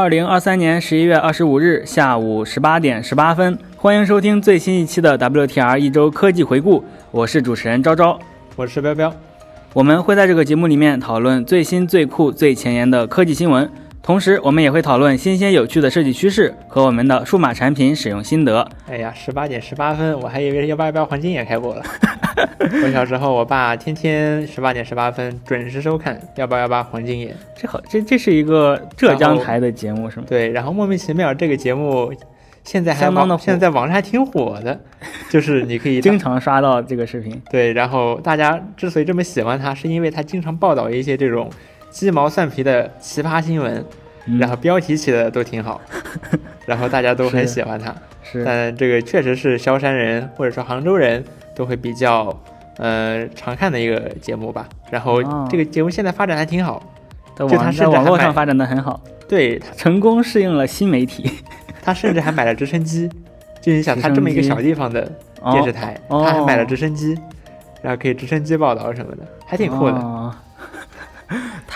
[0.00, 8.18] 二零二三年十一月二十五日下午十八点十八分，欢迎收听最新一期的 WTR 一周科技回顾，我是主持人昭昭，
[8.56, 9.14] 我是彪彪。
[9.74, 13.70] 我们会在这个节目里面讨论最新、最酷、最前沿的科技新闻，
[14.02, 18.66] 同时我们也会讨论新鲜有趣的设计趋势和我们的数码产品使用心得。
[18.88, 21.82] 哎呀，十八点十八分，我还以为幺八幺八黄金眼开播了。
[22.82, 27.36] 我小时候，我爸天天十八点十八分准时收看幺八幺八黄金眼。
[27.54, 30.24] 这好，这这是一个浙江台的节目是吗？
[30.26, 32.12] 对，然后莫名其妙这个节目
[32.64, 34.80] 现在还现在在网上还挺火的，
[35.28, 37.40] 就是你可以经常刷到这个视频。
[37.50, 41.50] 对，然后大家之所以这么喜欢他，是因为他经常报道一些这种
[41.90, 43.84] 鸡毛蒜皮的奇葩新闻，
[44.26, 44.38] 嗯。
[44.38, 45.80] 然后标题起的都挺好，
[46.66, 47.94] 然后大家都很喜欢他。
[48.22, 51.24] 是但这个确实是萧山人或者说杭州人
[51.56, 52.38] 都会比较
[52.76, 54.68] 呃常看的一个节目吧。
[54.90, 55.48] 然后哦。
[55.50, 56.82] 这个节目现在发展还挺好，
[57.34, 59.58] 在就他网在甚至还买网络上发展的很好，对。
[59.58, 61.30] 他成功适应了新媒体。
[61.82, 63.08] 他甚至还买了直升机，
[63.60, 65.10] 就你想他这么一个小地方的
[65.50, 66.22] 电视台，哦。
[66.24, 67.18] 他还买了直升机，
[67.80, 70.34] 然后可以直升机报道什么的，还挺酷的。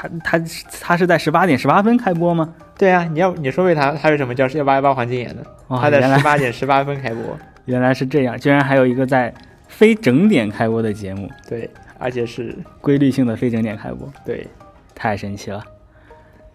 [0.07, 0.45] 哦他他
[0.81, 2.55] 他是在十八点十八分开播吗？
[2.77, 5.43] 对啊，你要你说为啥他为什么叫幺八幺八黄金眼呢？
[5.69, 7.23] 哦他在十八点十八分开播，
[7.67, 9.33] 原来是这样，居然还有一个在
[9.69, 14.47] 非整点开播的节目，对，而且是规律性的非整点开播，对
[14.95, 15.65] 太神奇了。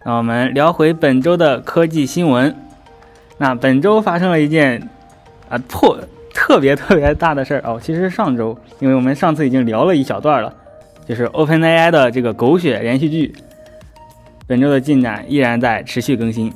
[0.04, 2.54] 那我们聊回本周的科技新闻。
[3.36, 4.88] 那本周发生了一件
[5.48, 5.98] 啊破
[6.34, 10.54] 特别特别大的事儿哦，其实是上周，因为我们上次已经聊了一小段了，
[11.06, 13.32] 就是 OpenAI 的这个狗血连续剧，
[14.46, 16.52] 本周的进展依然在持续更新。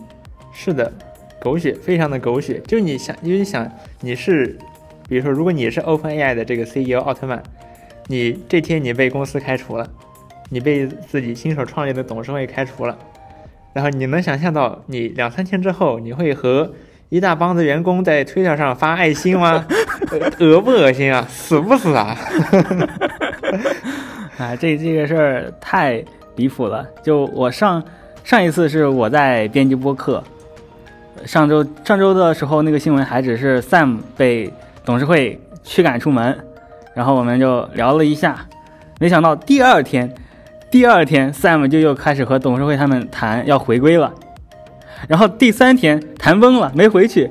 [0.53, 0.93] 是的，
[1.41, 2.61] 狗血，非常的狗血。
[2.67, 4.57] 就你想，因为你想你是，
[5.09, 7.43] 比如说，如果你是 OpenAI 的这个 CEO 奥特曼，
[8.07, 9.89] 你这天你被公司开除了，
[10.51, 12.97] 你被自己亲手创立的董事会开除了，
[13.73, 16.73] 然后你能想象到你两三天之后你会和
[17.09, 19.67] 一大帮子员工在推特上发爱心吗？
[20.39, 21.27] 恶不恶心啊？
[21.29, 22.17] 死不死啊？
[24.39, 26.03] 啊，这这个事儿太
[26.37, 26.87] 离谱了。
[27.03, 27.83] 就我上
[28.25, 30.23] 上一次是我在编辑播客，
[31.25, 34.53] 上周上周的时候那个新闻还只是 Sam 被
[34.85, 36.37] 董事会驱赶出门，
[36.95, 38.47] 然后我们就聊了一下，
[38.99, 40.13] 没想到第二天，
[40.71, 44.13] 第二天 Sam 就又开始和董事会他们谈要回归了，
[45.07, 47.31] 然后第三天谈崩了，没回去。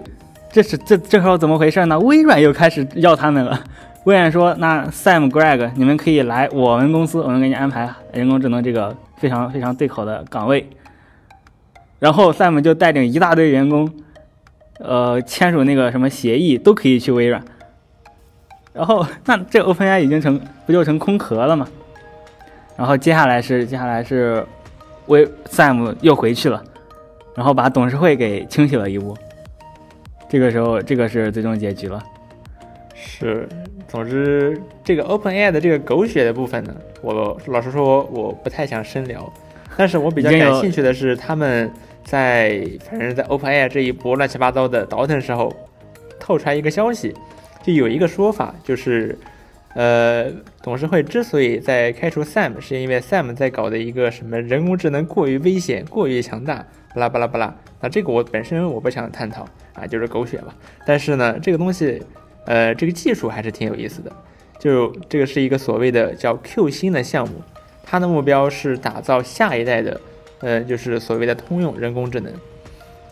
[0.51, 1.99] 这是这这时候怎么回事呢？
[1.99, 3.59] 微软又开始要他们了。
[4.05, 10.67] 微软说：“那 Sam、Greg，你们可以来我们公司，我们给你安排人工智能这个非常非常对口的岗位。”
[11.99, 13.89] 然后 Sam 就带领一大堆员工，
[14.79, 17.41] 呃，签署那个什么协议，都可以去微软。
[18.73, 21.65] 然后那这 OpenAI 已经成不就成空壳了吗？
[22.75, 24.45] 然后接下来是接下来是
[25.05, 26.61] 微 Sam 又回去了，
[27.35, 29.15] 然后把董事会给清洗了一波。
[30.27, 32.03] 这个时候，这个是最终结局了。
[32.95, 33.47] 是，
[33.87, 39.31] 总之这个 OpenAI 的这个狗血的部分呢，我老实说我不太想深聊，
[39.77, 41.71] 但是我比较感兴趣的是他们
[42.03, 45.53] 在反正在 OpenAI 这一波乱七八糟的倒腾时候，
[46.19, 47.13] 透出来一个消息，
[47.61, 49.15] 就有一个说法就是，
[49.75, 50.25] 呃，
[50.63, 56.65] 董事会之所以在开除 Sam，是因为 Sam 在搞的一个什么人工智能过于危险、过于强大，
[56.95, 57.55] 巴拉巴拉巴拉。
[57.79, 60.55] 那这个我本身我不想探讨啊，就是狗血吧。
[60.85, 62.01] 但是呢，这个东西。
[62.45, 64.11] 呃，这个技术还是挺有意思的，
[64.59, 67.35] 就这个是一个所谓的叫 Q 星的项目，
[67.83, 70.01] 它的目标是打造下一代的，
[70.39, 72.31] 呃，就是所谓的通用人工智能。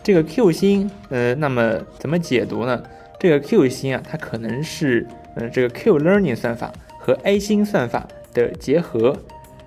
[0.02, 2.82] 这个 Q 星，呃，那么怎么解读呢？
[3.18, 5.06] 这个 Q 星啊，它可能是，
[5.36, 9.16] 呃，这个 Q Learning 算法和 A 星算法的结合。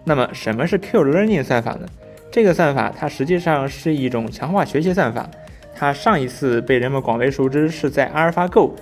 [0.04, 1.88] 那么什么是 Q Learning 算法呢？
[2.30, 5.30] 这个算法它实际上是一种强化学习算法，
[5.74, 8.76] 它上一次被人们广为熟知是在阿尔法 Go。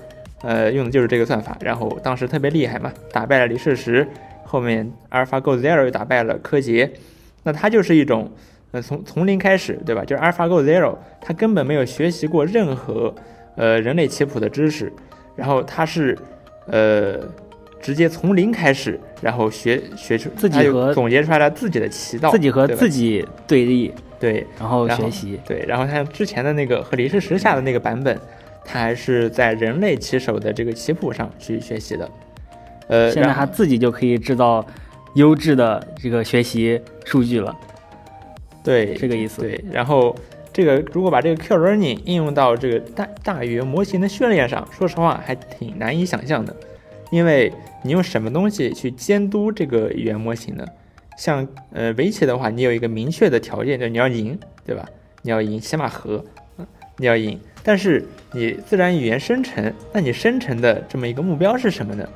[0.43, 4.05] 呃，用的就是这个算法，然后当时特别厉害嘛，打败了李世石，
[4.43, 6.91] 后面阿尔法 Go Zero 又打败了柯洁，
[7.43, 8.29] 那它就是一种，
[8.71, 10.03] 呃，从从零开始，对吧？
[10.03, 13.15] 就是阿尔法 Go Zero，它根本没有学习过任何
[13.55, 14.91] 呃人类棋谱的知识，
[15.37, 16.17] 然后它是
[16.67, 17.19] 呃
[17.81, 25.39] 直接从零开始，然后学学出自己和总结出来了自己的棋道，自己和自己对立，对然后学习。
[25.47, 28.19] 对，然后它之前的那个和李世石下的那个版本。
[28.65, 32.09] 它还是在人类棋手的这个棋谱上去学习的，
[32.87, 34.65] 呃，现在他自己就可以制造
[35.15, 37.55] 优质的这个学习数据了，
[38.63, 39.41] 对这个意思。
[39.41, 40.15] 对，然后
[40.51, 46.55] 这个如果把这个 Q learning 应用到这个大大语言模型的训练上，说实话还挺难以想象的，
[47.11, 47.51] 因为
[47.83, 50.65] 你用什么东西去监督这个语言模型呢？
[51.17, 54.83] 像呃围棋的话，你有一个明确的条件，就是你要赢，对吧？
[55.21, 56.23] 你要赢起码和，
[56.97, 57.39] 你要赢。
[57.63, 62.07] 但是你自然语言生成，那你生成的这么一个目标是什么呢？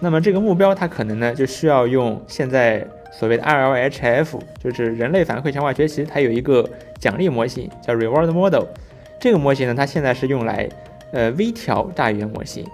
[0.00, 6.68] 那么这个目标它可能呢就需要用现在所谓的 RLHF，就是人类反馈强化学习，它有一个
[6.98, 8.64] 奖励模型叫 Reward Model。
[9.20, 10.68] 这个模型呢，它现在是用来
[11.12, 12.66] 呃微调大语言模型，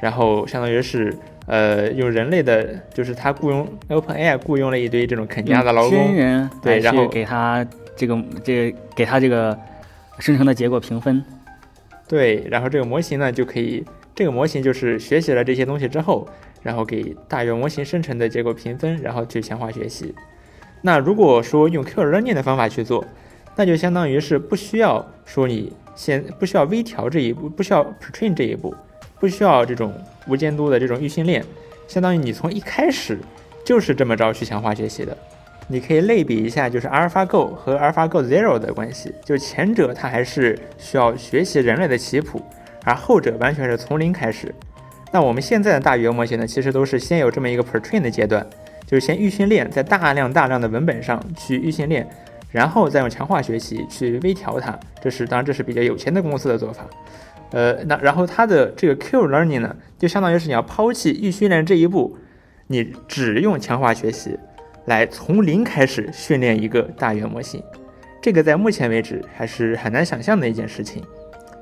[0.00, 1.16] 然后相当于是
[1.46, 7.66] 呃用人类的，就是它雇佣 OpenAI 雇佣了一堆这种肯尼亚的劳工，人对，然后给他
[7.96, 9.58] 这个这个给他这个
[10.18, 11.24] 生成的结果评分。
[12.06, 13.84] 对，然后这个模型呢就可以，
[14.14, 16.28] 这个模型就是学习了这些东西之后。
[16.60, 20.12] 然后给大语言模型生成的结果评分，然后去强化学习。
[20.82, 23.06] 那如果说用 Q learning 的方法去做，
[23.54, 28.74] 那就相当于是不需要说你先不需要微调这一步，不需要 pretrain 这一步，
[29.20, 29.94] 不需要这种
[30.26, 31.44] 无监督的这种预训练，
[31.86, 33.20] 相当于你从一开始
[33.64, 35.16] 就是这么着去强化学习的。
[35.70, 42.42] 你可以类比一下，就是 AlphaGo 和 AlphaGo Zero 的关系，就前者它还是需要学习人类的棋谱，
[42.84, 44.54] 而后者完全是从零开始。
[45.12, 48.46] 那我们现在的大语言模型呢，其实都是先有这么一个 pretrain 的阶段，
[48.86, 52.08] 就是先预训练，在大量大量的文本上去预训练，
[52.50, 54.78] 然后再用强化学习去微调它。
[55.02, 56.86] 这是当然这是比较有钱的公司的做法。
[57.50, 62.18] 呃，那然后它的这个 Q learning 呢，就相当于是你要抛弃预训练这一步，
[62.66, 64.38] 你只用强化学习
[64.88, 67.62] 来从零开始训练一个大语言模型。
[68.20, 71.02] 这个在目前为止还是很难想象的一件事情，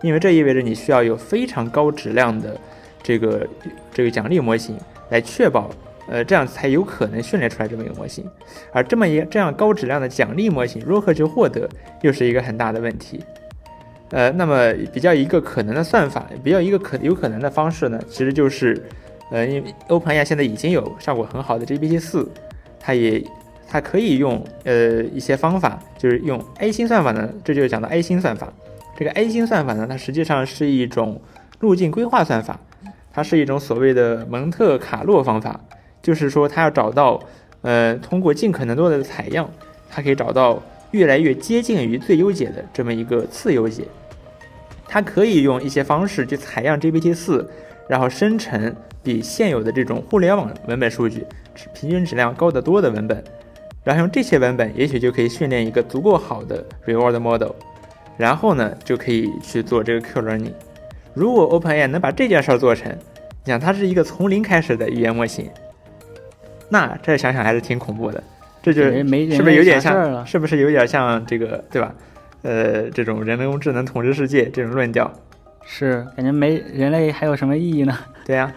[0.02, 2.58] 因为这意味着你需要有非常高质量的。
[3.02, 3.46] 这个
[3.94, 4.76] 这个奖励模型
[5.10, 5.70] 来确保，
[6.08, 8.28] 呃，这样才有可能训练出来这么一个模型。
[8.72, 11.68] 而这么一这样高质量的奖励模型如何去获得，
[12.02, 13.22] 又是一个很大的问题。
[14.10, 18.84] 呃，那么比较一个可能的算法，比较一个可有可能的方式呢，其实就是，
[19.30, 22.28] 呃，因为 OpenAI 现在已经有效果很好的 GPT 四，
[22.86, 23.20] 它也
[23.66, 28.52] 它可以用呃一些方法，就是用 A 星算法呢，这就是讲到 A 星算法。
[28.96, 31.20] 这个 A 星算法呢，它实际上是一种
[31.58, 32.60] 路径规划算法。
[33.12, 35.58] 它是一种所谓的蒙特卡洛方法，
[36.00, 37.20] 就是说它要找到，
[37.62, 39.50] 呃，通过尽可能多的采样，
[39.90, 40.62] 它可以找到
[40.92, 43.82] 越来越接近于最优解的这么一个次优解。
[44.86, 47.50] 它可以用一些方式去采样 GPT 四，
[47.88, 51.24] 然后生成比现有的这种互联网文本数据
[51.74, 53.22] 平均质量高得多的文本，
[53.84, 57.52] 然后用这些文本，也许就可以训练一个足够好的 reward model，
[58.16, 60.52] 然后呢，就可以去做这个 Q learning。
[61.14, 62.90] 如果 OpenAI 能把这件事儿做成，
[63.44, 65.48] 你想它是一个从零开始的语言模型，
[66.68, 68.22] 那这想想还是挺恐怖的。
[68.62, 68.96] 这就是
[69.30, 70.26] 是不是有点像？
[70.26, 71.94] 是不是有点像这个对吧？
[72.42, 75.10] 呃，这种人工智能统治世界这种论调，
[75.66, 77.98] 是感觉没人类还有什么意义呢？
[78.24, 78.52] 对呀，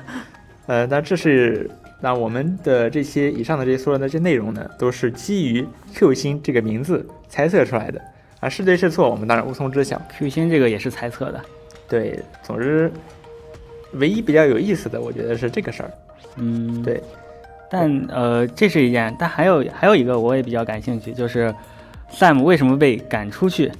[0.68, 1.70] 呃，那这是
[2.00, 8.00] 那我们的这些以上的这些所有的这些内容呢，都是基于 Q 星这个名字猜测出来的
[8.40, 10.02] 啊，是对是错，我们当然无从知晓。
[10.18, 11.42] Q 星这个也是猜测的。
[11.90, 12.92] 对，总之，
[13.94, 15.92] 唯一比较有意思的，我觉得是这个事儿。
[16.38, 17.02] 嗯，对。
[17.72, 21.54] 但呃，这是一件，但还有还有一个我也比较感兴趣，就是
[22.12, 23.72] Sam 为什么被赶出去？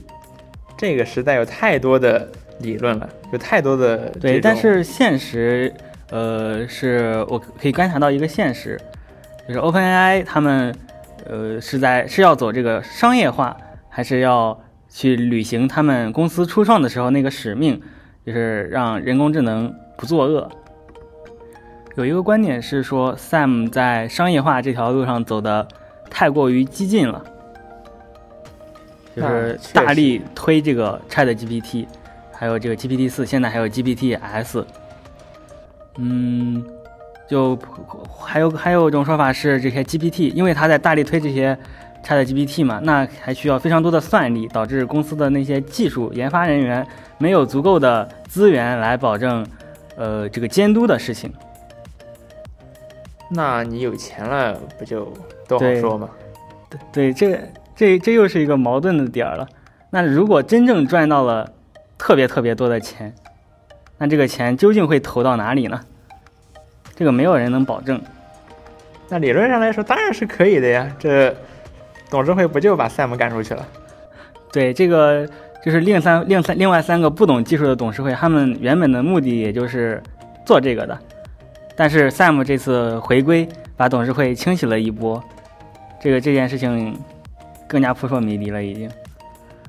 [0.78, 2.28] 这个时代有太多的
[2.60, 4.40] 理论了，有太多的对。
[4.40, 5.74] 但是现实，
[6.10, 8.80] 呃，是我可以观察到一个现实，
[9.48, 10.76] 就是 OpenAI 他们
[11.26, 13.56] 呃是在是要走这个商业化，
[13.90, 17.82] 还是要去履行他们公司初创的时候那个使命？
[18.26, 20.48] 就是让人工智能不作恶。
[21.96, 25.68] 有一个观点是说，Sam 在商业化这条路上走的
[26.10, 27.24] 太过于激进了，
[29.16, 31.88] 就是大力推这个 ChatGPT，
[32.40, 34.66] 还有这个 GPT 四，现在还有 GPT S。
[35.98, 36.64] 嗯，
[37.28, 37.60] 就
[38.18, 41.58] 还有还有一种说法是，这些 GPT，因为他在大力推这些
[42.02, 48.08] ChatGPT 嘛，那还需要非常多的算力，导致公司的那些技术研发人员没有足够的。
[48.30, 49.46] 资源来保证，
[49.98, 51.34] 呃，这个监督的事情。
[53.30, 55.12] 那你有钱了，不就
[55.46, 56.10] 都好说吗？
[56.94, 59.46] 对对，这这这又是一个矛盾的点儿了。
[59.90, 61.52] 那如果真正赚到了
[62.00, 63.14] 特别特别多的钱，
[64.00, 65.80] 那这个钱究竟会投到哪里呢？
[66.96, 68.02] 这个没有人能保证。
[69.10, 70.92] 那理论上来说，当然是可以的呀。
[70.98, 71.36] 这
[72.10, 73.68] 董事会不就把 Sam 赶出去了？
[74.52, 75.30] 对这个。
[75.62, 80.02] 就是另三另三另外三个不懂技术的董事会，他们原本的目的也就是
[80.46, 80.98] 做这个的，
[81.76, 85.22] 但是 Sam 这次回归，把董事会清洗了一波，
[86.00, 86.98] 这个这件事情
[87.68, 88.90] 更加扑朔迷离了，已经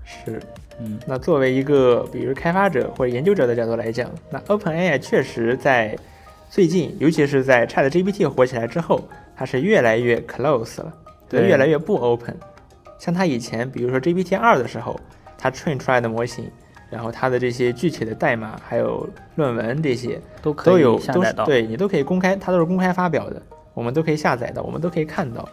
[0.04, 0.40] 是，
[0.80, 5.96] 嗯，那作为一个比如开发者或者研究者的角度来讲，那 OpenAI 确实在
[6.48, 9.06] 最近，尤其是在 ChatGPT 火起来之后，
[9.36, 10.92] 它是越来越 close 了，
[11.28, 12.34] 对，越来越不 open。
[12.98, 14.98] 像它以前，比如说 GPT 二的时候，
[15.38, 16.50] 它 train 出来的模型，
[16.90, 21.22] 然后它的这些具体的代码还有论文这些都可以都有都。
[21.22, 23.40] 是对你都可以公开，它都是公开发表的，
[23.74, 25.48] 我们都可以下载到，我们都可以看到。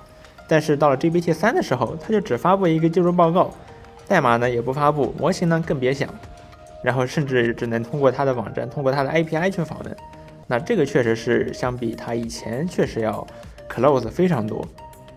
[0.47, 3.53] 但是到了 GPT 三的时候，它就只发布一个技术报告，
[4.07, 6.09] 代码呢也不发布，模型呢更别想，
[6.83, 9.95] 然后甚至只能通过它的网站，通过它的 API 去访问。
[10.47, 13.25] 那这个确实是相比它以前确实要
[13.69, 14.65] close 非常多。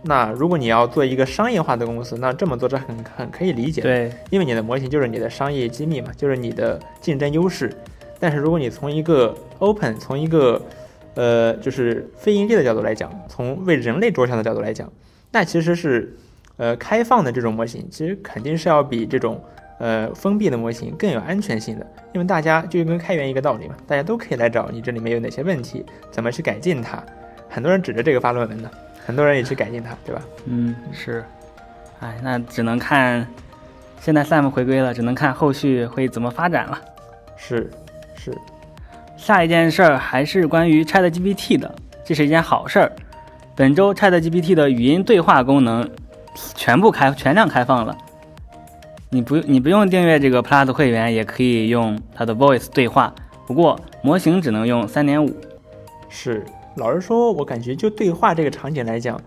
[0.03, 3.89] 那如果你要做一个商业化的公司，那这么做是很很可以理解的。
[3.89, 7.71] 对，因为你的模型就是你的商业机密嘛，就是你的竞争优势。
[8.19, 10.61] 但是如果你从一个 open，从一个
[11.15, 14.91] 呃就是非盈利的角度来讲，从为人类着想的角度来讲，
[15.31, 16.17] 那其实是
[16.61, 19.43] 呃开放的这种模型，其实肯定是要比这种
[19.79, 21.87] 呃封闭的模型更有安全性的。
[22.13, 27.03] 因为大家就跟开源一个道理嘛，大家都可以来找你这里面有哪些问题，怎么去改进它。
[27.49, 28.71] 很多人指着这个发论文呢，
[29.07, 30.23] 很多人也去改进它，对吧？
[30.45, 31.25] 嗯，是。
[32.01, 33.27] 哎，那只能看，
[34.01, 36.81] 现在 Sam 回归了，只能看后续会怎么发展了。
[37.37, 37.71] 是
[38.15, 38.37] 是，
[39.17, 41.75] 下一件事儿还是关于 ChatGPT 的，
[42.05, 42.93] 这是一件好事儿。
[43.55, 45.89] 本周 ChatGPT 的语音对话功能
[46.55, 47.97] 全部开全量开放了，
[49.11, 53.15] 你不你不用订阅这个 Plus 会员，也可以用它的 Voice 对话。
[53.47, 55.35] 不过模型只能用三点五，
[56.09, 56.45] 是，
[56.77, 59.21] 老实说，我感觉就对话这个场景来讲，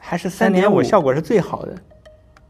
[0.00, 1.74] 还是三点五3.5效果是最好的。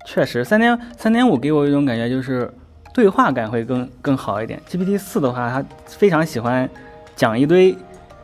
[0.06, 2.52] 确实三点三点五给我一种感觉就是
[2.94, 4.60] 对话感会更更好一点。
[4.70, 6.70] GPT 四的话，它非常喜欢
[7.16, 7.76] 讲一堆，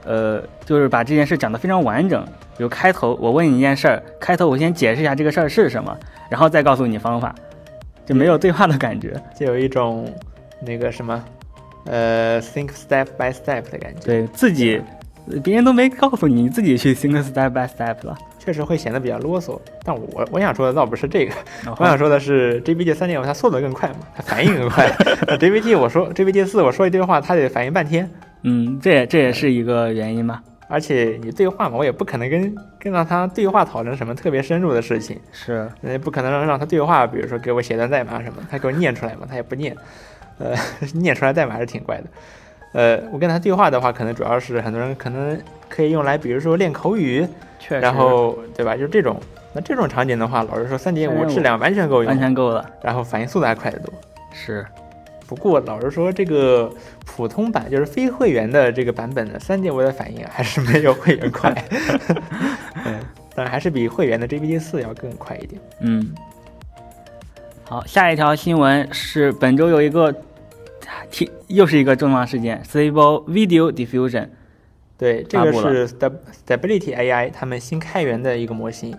[0.04, 2.24] 呃，就是把这件事讲得非常完整。
[2.56, 5.96] 比如开头我问你一件事儿，开头我先解释一下这个事儿是什么，
[6.30, 7.34] 然后再告诉你方法，
[8.06, 9.20] 就没有对话的感觉。
[9.38, 10.08] 就有一种
[10.60, 11.24] 那个什么，
[11.86, 14.80] 呃，think step by step 的感觉，对自己，
[15.42, 18.16] 别人都没告诉你，你自己去 think step by step 了。
[18.38, 19.58] 确实会显得比较啰嗦。
[19.82, 21.32] 但我我想说的倒不是这个，
[21.78, 24.86] 我想说的是 GPT 三点五它速度更快嘛，它反应更快。
[25.26, 28.08] 呃 GPT 我说 GPT 四我说一堆话，它得反应半天。
[28.44, 30.42] 嗯，这也这也是一个原因吧。
[30.66, 39.76] 而且你对话嘛，我也不可能跟跟到他对话讨论什么特别深入的事情，是，那也不可能让让他对话，比如说给我写段代码什么，他给我念出来嘛，他也不念，
[40.38, 40.54] 呃，
[40.94, 42.04] 念出来代码还是挺怪的。
[42.72, 47.24] 呃，我跟他对话的话，可能主要是很多人可能可以用来，比如说练口语，
[47.60, 48.74] 确实，然后对吧？
[48.76, 49.20] 就这种，
[49.52, 52.68] 那这种场景的话，老实说，三点五质量完全够用，完全够了。
[52.82, 53.94] 然后反应速度还快得多。
[54.32, 54.66] 是，
[55.26, 56.72] 不过老实说，这个
[57.06, 61.52] 普通版就是非会员的这个版本的三点五的反应还是没有会员快，
[62.84, 63.00] 嗯，
[63.34, 65.60] 但还是比会员的 GPT 四要更快一点。
[65.80, 66.14] 嗯，
[67.64, 70.14] 好，下一条新闻是本周有一个，
[71.10, 74.28] 提又是一个重磅事件，Stable Video Diffusion。
[74.96, 76.12] 对，这个是 Stab
[76.46, 78.96] Stability AI 他们新开源的一个模型。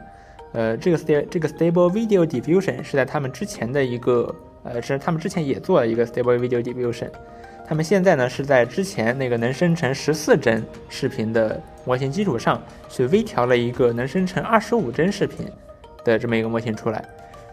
[0.52, 4.34] 呃，这个 sta 这个 Stable Video Diffusion 是在他们之前的一个
[4.66, 7.10] 呃，是他们之前也做了一个 Stable Video Diffusion。
[7.68, 15.48] 他们现在呢是在之前那个能生成十四帧视频的模型基础上，去微调了一个能生成二十五帧视频
[16.04, 17.04] 的这么一个模型出来。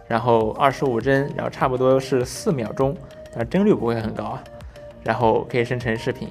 [0.08, 2.94] 然后二十五帧，然后差不多是四秒钟，
[3.34, 4.44] 啊，帧率不会很高啊。
[5.02, 6.28] 然后可以生成视频。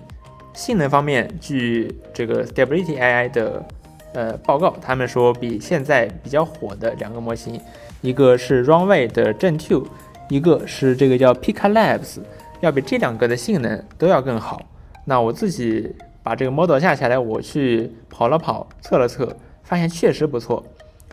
[0.53, 3.65] 性能方面，据这个 Stability AI 的
[4.13, 7.59] 呃报告，他们说比现在比较火的两个模型，
[8.01, 9.83] 一个是 Runway 的 Gen 2，
[10.31, 12.19] 一个是这个叫 Pika Labs，
[12.61, 14.61] 要比这两个的性能都要更好。
[15.03, 20.65] 那我自己把这个 model 下下来，我去跑了跑，测了测，发现确实不错。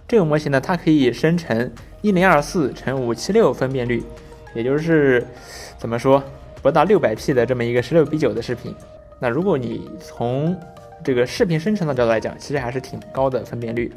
[0.07, 1.69] 这个模型呢，它可以生成
[2.01, 4.05] 一零二四乘五七六分辨率，
[4.55, 5.27] 也就是
[5.79, 6.23] 怎么说
[6.63, 8.73] 不到六百 P 的这么一个十六比九的视频。
[9.19, 10.57] 那如果你从
[11.03, 13.93] 这个视频生成的角度来讲，其实还是挺高的分辨率，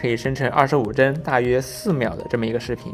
[0.00, 2.92] 可以生成二十五帧，大约四秒的这么一个视频。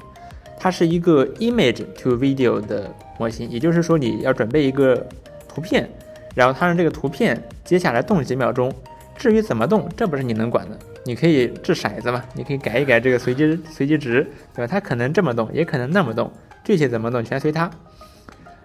[0.62, 2.88] 它是一个 image to video 的
[3.18, 5.04] 模型，也就是说你要准备一个
[5.48, 5.90] 图片，
[6.36, 8.72] 然后它让这个图片接下来动几秒钟。
[9.16, 10.78] 至于怎么动，这不是你能管的。
[11.04, 14.66] 你可以掷骰子嘛，你可以改一改这个随机随机值，对吧？
[14.68, 16.30] 它可能这么动，也可能那么动，
[16.62, 17.68] 具体怎么动全随它。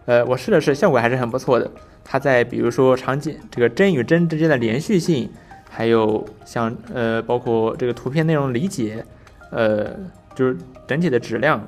[0.05, 1.67] 呃，我试了试，效果还是很不错的。
[2.05, 5.27] 它在比如说场景这个帧与帧之间的连续性，
[5.67, 9.03] 还有像呃包括这个图片内容理解，
[9.49, 9.87] 呃
[10.35, 10.55] 就是
[10.87, 11.67] 整体的质量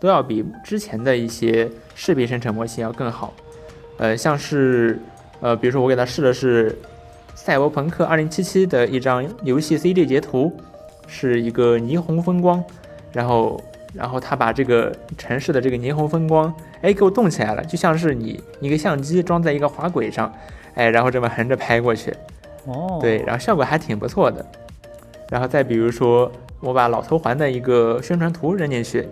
[0.00, 3.32] 都要比之前的一些视频生成模型要更好。
[3.98, 4.98] 呃，像是
[5.40, 6.70] 呃比如说我给他试的是
[7.34, 10.52] 《赛博朋克2077》的一张游戏 CD 截图，
[11.06, 12.64] 是一个霓虹风光，
[13.12, 20.32] 然后然后他把这个城市的这个霓虹风光，哎，给我动起来了，就像是你一个相机装在一个滑轨上，
[20.74, 22.10] 哎，然后这么横着拍过去，
[22.64, 24.44] 哦，对，然后效果还挺不错的。
[25.28, 26.30] 然后再比如说，
[26.60, 29.08] 我把老头环的一个宣传图扔进去，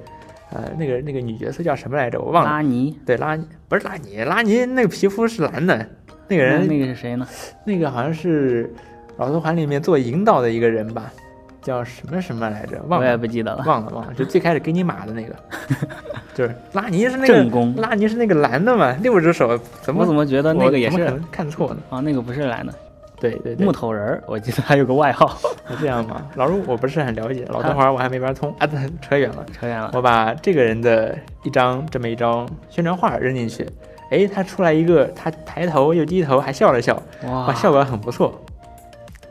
[0.50, 2.20] 呃，那个那个女角色叫什么来着？
[2.20, 2.50] 我忘了。
[2.50, 3.38] 拉尼，对，拉
[3.68, 5.86] 不是拉尼，拉尼那个皮肤是蓝的，
[6.26, 7.26] 那个人那那个是谁呢？
[7.64, 8.72] 那个好像是
[9.16, 11.12] 老头环里面做引导的一个人吧，
[11.60, 12.80] 叫什么什么来着？
[12.88, 13.16] 忘了我也。
[13.16, 13.62] 不记得了。
[13.66, 15.34] 忘了忘了，就最开始给你码的那个，
[16.34, 21.76] 就是拉尼是那个正宫拉尼是那个蓝的嘛，六只手，怎么我怎么觉得那个也是看错了？
[21.90, 22.00] 啊？
[22.00, 22.72] 那个不是蓝的，
[23.20, 25.36] 对对对木，头人儿，我记得还有个外号。
[25.68, 26.26] 是 这样吗？
[26.36, 29.44] 老陆我不是很了解，老头环我还没玩通啊，对扯远了。
[29.52, 29.90] 扯远了。
[29.92, 33.66] 我把这个人的一张这么一张宣传画扔进去，
[34.10, 36.94] 哎，他出来一个，他抬头又低头，还笑了笑，
[37.24, 38.40] 哇，哇，效果很不错，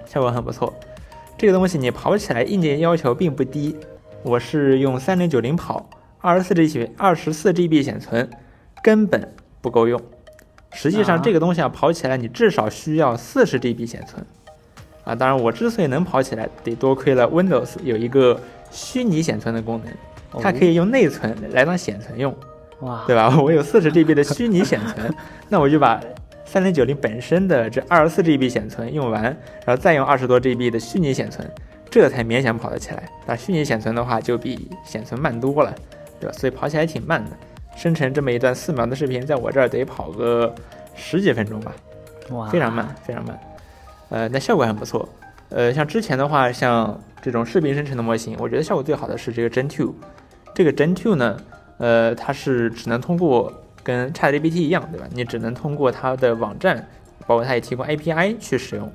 [0.06, 0.74] 效果很不错。
[1.38, 3.76] 这个东西你跑起来硬件要求并不低，
[4.24, 5.90] 我是用三零九零跑，
[6.20, 8.30] 二十四 G 二十四 GB 显存，
[8.84, 10.00] 根本不够用。
[10.74, 14.26] 实际上啊这个东西要跑起来，你至少需要四十 GB 显存。
[15.04, 18.38] 啊，当然我之所以能跑起来，得多亏了 Windows 有一个
[18.70, 22.36] 虚拟显存的功能，它可以用内存来当显存用。
[22.82, 23.34] 哇，对吧？
[23.42, 25.10] 我有四十 GB 的虚拟显存，
[25.48, 26.00] 那我就把
[26.44, 29.24] 三零九零本身的这二十四 GB 显存用完，
[29.66, 31.50] 然后再用二十多 GB 的虚拟显存，
[31.90, 33.10] 这才勉强跑得起来。
[33.26, 35.74] 但虚拟显存的话，就比显存慢多了，
[36.20, 36.34] 对吧？
[36.38, 37.32] 所以跑起来挺慢的。
[37.78, 40.54] 生成这么一段四秒的视频，在我这儿得跑个
[40.96, 41.72] 十几分钟吧，
[42.32, 43.40] 哇，非常慢，非常慢。
[44.10, 45.08] 呃，那效果很不错。
[45.50, 49.94] 呃，像之前的话，像这种视频生成的模型，我觉得效果最好的是这个 Gen 2。
[50.56, 51.38] 这个 Gen 2呢，
[51.78, 53.54] 呃，它是只能通过
[53.84, 55.08] 跟 ChatGPT 一样，对吧？
[55.14, 56.88] 你只能通过它的网站，
[57.28, 58.92] 包括它也提供 API 去使用。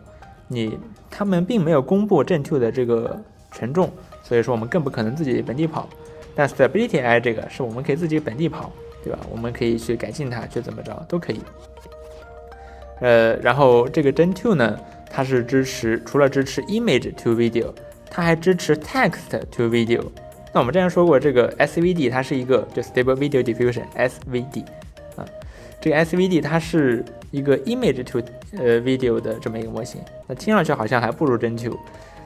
[0.49, 0.77] 你
[1.09, 3.17] 他们并没有公布 Gen 2的这个
[3.53, 3.89] 权重，
[4.25, 5.89] 所以说我们更不可能自己本地跑。
[6.35, 8.73] 但 Stability AI 这个是我们可以自己本地跑，
[9.05, 9.19] 对吧？
[9.31, 11.41] 我们可以去改进它，去怎么着都可以。
[13.01, 14.79] 呃，然后这个 Gen 2呢，
[15.11, 17.73] 它是支持除了支持 Image to Video，
[18.09, 20.03] 它还支持 Text to Video。
[20.55, 24.65] 那我们之前说过，这个 SVD 它是一个就 Stable Video Diffusion SVD
[25.17, 25.25] 啊，
[25.81, 28.23] 这个 SVD 它是一个 Image to
[28.57, 30.01] 呃 Video 的这么一个模型。
[30.27, 31.77] 那听上去好像还不如 Gen 2，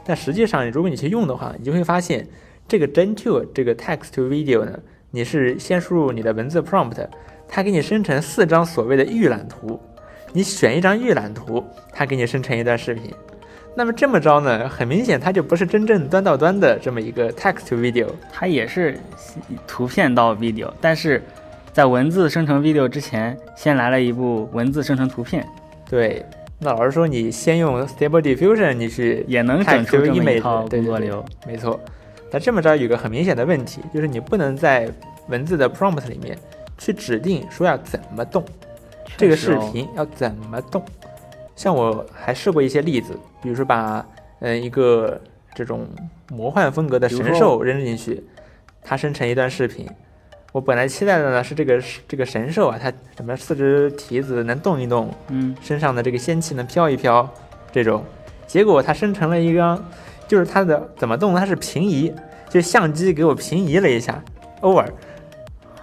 [0.05, 2.27] 但实际上如果你去用的话，你就会发现
[2.69, 4.77] 这个 Gen 2这个 Text to Video 呢，
[5.13, 7.07] 你是先输入你的文字 prompt，
[7.49, 9.81] 它给你生成四张所谓的预览图。
[10.33, 13.13] 你选一张预览图，它给你生成一段视频。
[13.77, 18.09] 那么这么着呢，很明显它就不是真正端到端的这么一个 text to video。
[18.33, 18.99] 它也是
[19.67, 21.23] 图片到 video，但是
[21.73, 25.47] 在文字生成 video 之前，先来了一部文字生成图片，
[25.89, 26.25] 对，
[26.59, 31.25] 那老师说，你先用 Stable Diffusion，你去也能整出这么一套工作流。
[31.47, 31.79] 没错。
[32.31, 34.91] 但这么着有个很明显的问题，就是你不能在
[35.29, 36.37] 文字的 prompt 里面
[36.77, 38.45] 去指定说要怎么动。
[39.17, 40.85] 这个视频要怎么动？
[41.55, 44.05] 像我还试过一些例子，比如说把
[44.41, 45.19] 嗯、呃一个
[45.55, 45.87] 这种
[46.31, 48.23] 魔幻风格的神兽扔进去，
[48.83, 49.89] 它生成一段视频。
[50.53, 57.29] 我本来期待的呢是这个这个神兽啊，它什么四只蹄子能动一动，嗯，身上的这个仙气能飘一飘，
[57.73, 58.05] 这种。
[58.47, 59.83] 结果它生成了一张，
[60.27, 61.41] 就是它的怎么动呢？
[61.41, 62.13] 它是平移，
[62.49, 64.23] 就相机给我平移了一下
[64.63, 64.87] ，over。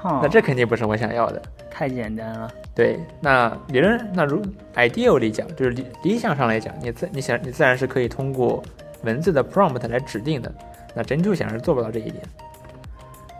[0.01, 1.41] 哈，那这肯定不是我想要的。
[1.71, 2.51] 太简单了。
[2.75, 4.41] 对，那理论那如
[4.75, 8.61] ideal 里讲，就是理理想上来讲，你自你想你自然是可以通过
[9.03, 10.53] 文字的 prompt 来指定的。
[10.93, 12.23] 那真 two 显然是做不到这一点。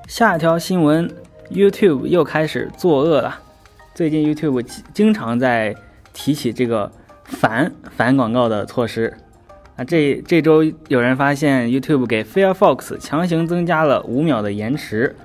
[0.08, 1.10] 下一条新闻
[1.52, 3.40] ，YouTube 又开始作恶了。
[3.94, 5.76] 最近 YouTube 经经常在
[6.14, 6.92] 提起这个
[7.26, 9.16] 反反广告的措施。
[9.76, 15.16] 啊，这这周有人发现 YouTube 给 Firefox 强行增加了五秒的延迟，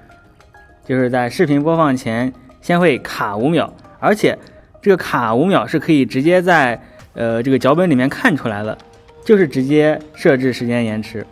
[0.87, 2.33] 就是在视频播放前
[2.63, 4.39] 先会卡五秒，而且
[4.81, 6.81] 这个卡五秒是可以直接在
[7.13, 8.77] 呃这个脚本里面看出来的，
[9.23, 11.27] 就是直接设置时间延迟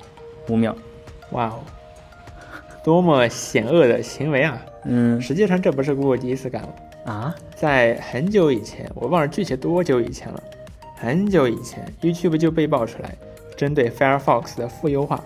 [0.49, 0.77] 五秒。
[1.31, 1.61] 哇哦，
[2.85, 4.61] 多么险恶的行为啊！
[4.85, 6.69] 嗯实际上这不是 Google 第一次干了，
[7.07, 10.43] 啊，在很久以前，我忘了具体多久以前了，
[10.97, 13.15] 很久以前，YouTube 就被爆出来
[13.57, 15.23] 针对 Firefox 的负优化，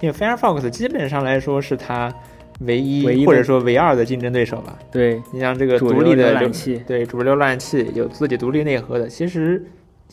[0.00, 2.12] 因为 Firefox 基本上来说是它
[2.60, 4.78] 唯一或者说唯二的竞争对手吧。
[4.90, 9.62] 对，你像这个独立的浏浏览器对主流浏览器有自己独立内核的，其实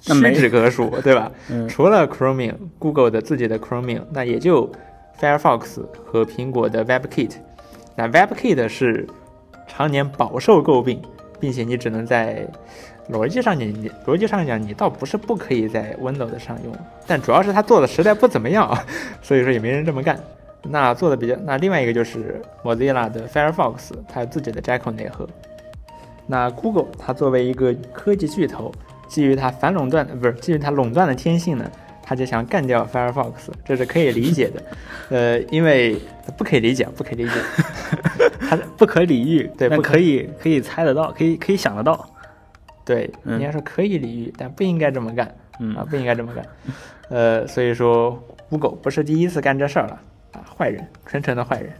[0.01, 1.31] 屈指可数，对吧？
[1.49, 4.69] 嗯除了 Chromium、Google 的自己的 Chromium，那也就
[5.19, 7.33] Firefox 和苹果的 WebKit。
[7.95, 9.07] 那 WebKit 是
[9.67, 11.01] 常年饱受诟病，
[11.39, 12.47] 并且你只能在
[13.09, 16.73] 逻辑上你你逻辑上讲，你倒不是不可以在 Windows 上用，
[17.07, 18.77] 但主要是它做的实在不怎么样，
[19.21, 20.17] 所以说也没人这么干。
[20.63, 25.27] 那做的比较，那另外一个就是 Mozilla 的 Firefox，它有自己的 Jekyll 内核。
[26.27, 28.71] 那 Google 它作为一个科技巨头，
[29.07, 31.69] 基于它反垄断，不是基于它垄断的天性呢，
[32.03, 33.31] 它就想干掉 Firefox，
[33.65, 34.63] 这是可以理解的。
[35.09, 35.97] 呃，因为
[36.37, 37.31] 不可以理解，不可以理解，
[38.47, 42.07] 它不可理喻，对，不可以可以猜得到，可以可以想得到。
[42.83, 45.33] 对，应该说可以理喻，但不应该这么干。
[45.59, 46.45] 嗯啊，不应该这么干。
[47.09, 49.99] 呃，所以说，Google 不是第一次干这事儿了
[50.33, 51.71] 啊，坏人，纯纯的坏人。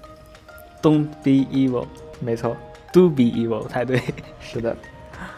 [0.81, 1.85] Don't be evil，
[2.19, 2.55] 没错
[2.91, 4.01] ，Do be evil 才对。
[4.39, 4.75] 是的，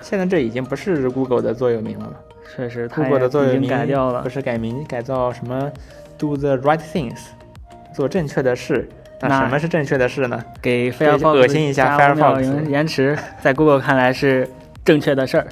[0.02, 2.14] 现在这已经不是 Google 的座右铭了。
[2.56, 5.72] 确实，Google 的座右铭改掉了，不是改名改造什么
[6.18, 7.20] Do the right things，
[7.96, 8.90] 做正确的事。
[9.22, 10.44] 那什么是正确的事呢？
[10.62, 14.50] 给 Firefox 恶心一下 Firefox 延迟，在 Google 看来是
[14.84, 15.48] 正确的事儿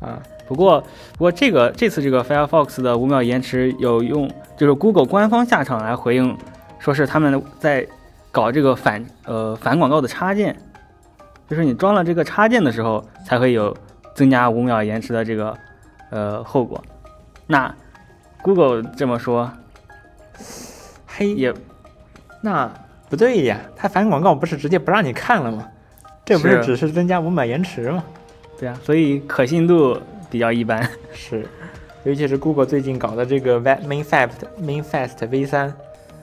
[0.00, 0.22] 啊。
[0.48, 0.80] 不过，
[1.12, 6.36] 不过这个这次这个 Firefox 的五秒延迟有用，就是 Google 官方下场来回应，
[6.78, 7.86] 说是他们在
[8.30, 10.54] 搞这个反呃反广告的插件，
[11.48, 13.74] 就是你装了这个插件的时候才会有
[14.14, 15.56] 增加五秒延迟的这个
[16.10, 16.82] 呃后果。
[17.46, 17.74] 那
[18.42, 19.50] Google 这么说，
[21.06, 21.54] 嘿也
[22.42, 22.70] 那
[23.08, 25.66] 不对呀，它反广告不是直接不让你看了吗？
[26.26, 28.04] 这不是只是增加五秒延迟吗？
[28.62, 29.98] 对啊，所以可信度。
[30.30, 31.46] 比较一般是，
[32.04, 35.70] 尤其是 Google 最近搞的这个 MainFast MainFast V3，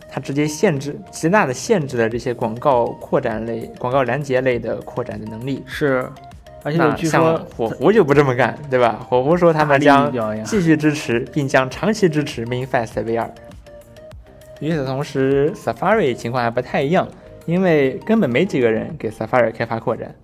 [0.10, 5.62] 它直接限制极大的限制了这些广告扩展类、广告拦截类的扩展的能力。
[5.67, 6.10] 是，
[6.63, 9.06] 而且据说火狐就不这么干，对吧？
[9.08, 10.12] 火狐说他们将
[10.43, 13.30] 继续支持，并将长期支持 MainFast V2。
[14.62, 17.08] 与此同时，Safari 情况还不太一样，
[17.45, 20.15] 因为根本没几个人给 Safari 开发扩展。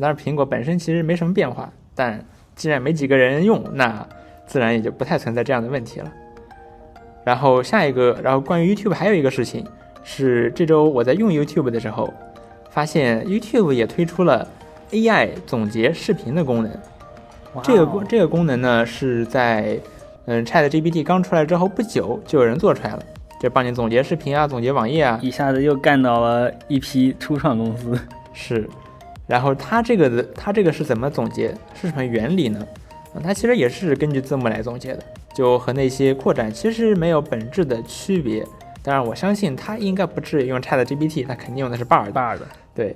[0.00, 2.24] 当然，苹果本身其实没什么变化，但
[2.56, 4.06] 既然没几个人用，那
[4.46, 6.12] 自然也就不太存在这样的问题了。
[7.24, 9.64] 然后下一个，然后关于 YouTube 还有一个事情
[10.02, 12.12] 是，这周我在用 YouTube 的时候，
[12.70, 14.48] 发现 YouTube 也推出了
[14.90, 16.72] AI 总结视频的功能。
[17.62, 19.78] 这个功这个功能呢是在
[20.24, 23.02] 嗯 ChatGPT 刚出来之后不久就有人做出来了，
[23.38, 27.98] 就帮你总结视频啊，总结网页啊，一下子又干到了一批初创公司。
[28.32, 28.68] 是。
[29.26, 31.54] 然后它这个的，它这个是怎么总结？
[31.74, 32.66] 是什么原理呢？
[33.14, 35.02] 啊，它其实也是根据字幕来总结的，
[35.34, 38.44] 就和那些扩展其实没有本质的区别。
[38.82, 42.10] 当然，我相信它应该不至于用 ChatGPT，它肯定用的是 Bard。
[42.12, 42.38] Bard。
[42.74, 42.94] 对。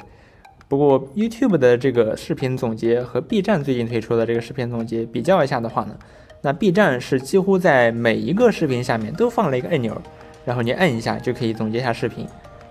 [0.69, 5.97] 不过 YouTube 的这个视频总结和 B 站最近推出的这个视频总结比较一下的话呢，
[6.43, 9.97] 那 B 站是几乎在每一个视频下面都放了一个按钮，
[10.45, 12.27] 然后你按一下就可以总结一下视频。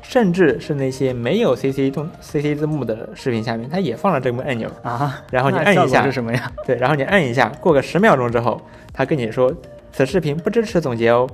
[0.08, 5.22] 甚至是那些没有 C C 动 C C 字幕的视频下面，它也放了这个按钮啊。
[5.32, 6.52] 然后你按一下是什么呀？
[6.66, 8.62] 对，然后你按一下，过个十秒钟之后，
[8.94, 9.52] 它跟你说
[9.92, 11.28] 此视频不支持总结哦。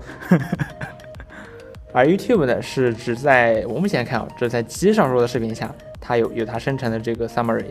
[1.94, 7.66] 而 YouTube 呢，是只在我目前看啊，只在极少数的视频下，它有有它生成的这个 summary。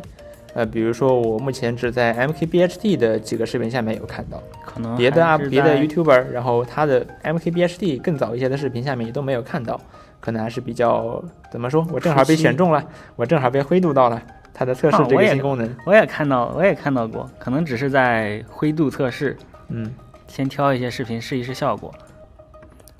[0.52, 9.80] 呃，比如说我目前只在 M K B H D 的几个视频下面有看到，可能别的啊别的 YouTuber，然后他的 M K B H D 更早一些的视频下面也都没有看到。
[10.20, 11.86] 可能还是比较怎么说？
[11.90, 12.84] 我正好被选中了，
[13.16, 14.20] 我正好被灰度到了
[14.52, 15.68] 它的测试这个新功能。
[15.84, 19.36] 我也看到，我也看到过，可能只是在灰度测试。
[19.68, 19.92] 嗯，
[20.28, 21.92] 先挑一些视频试一试效果。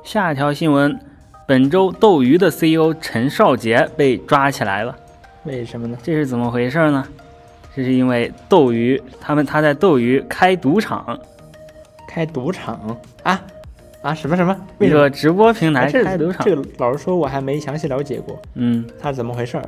[0.03, 0.99] 下一条新闻：
[1.47, 4.97] 本周斗鱼的 CEO 陈少杰被抓起来了。
[5.45, 5.99] 为什么呢？
[6.03, 7.07] 这是怎么回事呢？
[7.75, 11.19] 这是因为斗鱼他们他在斗鱼开赌场，
[12.09, 13.41] 开赌场啊？
[14.03, 14.57] 啊，什么什么？
[14.79, 18.41] 那个直播平台开赌场，这个老实说我还没详细了解过。
[18.55, 19.65] 嗯，它是怎么回事儿？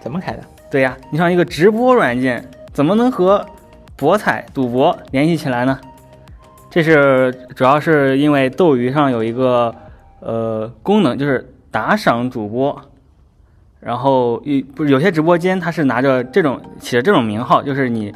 [0.00, 0.42] 怎么开的？
[0.70, 3.44] 对呀，你像一个直播软件，怎么能和
[3.96, 5.78] 博彩赌博联系起来呢？
[6.70, 9.74] 这是主要是因为斗鱼上有一个
[10.20, 12.80] 呃功能，就是打赏主播。
[13.78, 18.10] 然后有不有些直播间，它是拿着这种起着这种名号，就是你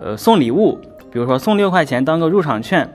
[0.00, 0.78] 呃送礼物，
[1.12, 2.88] 比如说送六块钱当个入场券。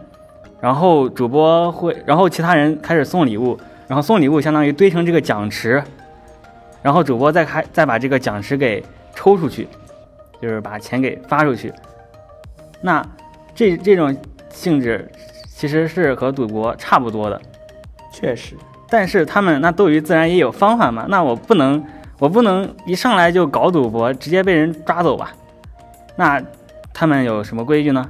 [0.61, 5.81] 然后主播会，然后其他人开始送礼物，然后送礼物相当于堆成这个奖池，
[6.81, 8.83] 然后主播再开再把这个奖池给
[9.15, 9.67] 抽出去，
[10.41, 11.71] 就是把钱给发出去。
[12.81, 13.05] 那
[13.55, 14.15] 这这种
[14.49, 15.09] 性质
[15.47, 17.41] 其实是和赌博差不多的，
[18.11, 18.55] 确实。
[18.89, 21.81] 但是他们那斗鱼自然也有方法嘛，那我不能
[22.17, 25.31] 我不能一上来就搞赌博，直接被人抓走吧？
[26.17, 26.41] 那
[26.93, 28.09] 他们有什么规矩呢？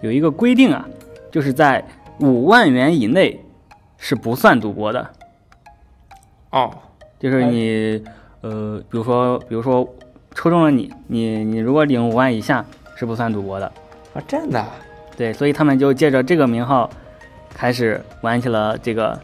[0.00, 0.84] 有一个规定啊。
[1.36, 1.84] 就是在
[2.20, 3.44] 五万元以内
[3.98, 5.06] 是不算赌博的，
[6.48, 6.70] 哦，
[7.18, 8.02] 就是你
[8.40, 9.86] 呃，比如说，比如说
[10.34, 13.70] 抽中了你，你你如果领五万以下是不算赌博的
[14.14, 14.64] 啊，真的？
[15.14, 16.88] 对，所以他们就借着这个名号
[17.52, 19.20] 开始玩起了这个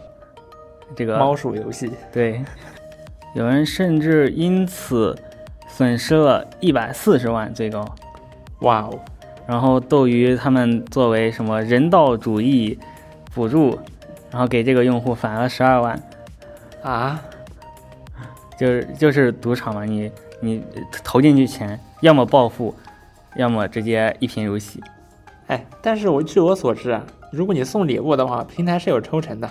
[0.94, 1.90] 这个猫鼠游戏。
[2.12, 2.44] 对，
[3.34, 5.16] 有人甚至因此
[5.66, 7.82] 损失了一百四十万，最高。
[8.60, 9.00] 哇哦！
[9.52, 12.78] 然后斗鱼他们作为什么人道主义
[13.34, 13.78] 补助，
[14.30, 16.02] 然后给这个用户返了十二万，
[16.82, 17.20] 啊，
[18.58, 20.10] 就是就是赌场嘛，你
[20.40, 20.64] 你
[21.04, 22.74] 投进去钱，要么暴富，
[23.36, 24.82] 要么直接一贫如洗。
[25.48, 29.50] 哎，但是我据我所知啊，如果你送礼物的话，平台是有抽成的，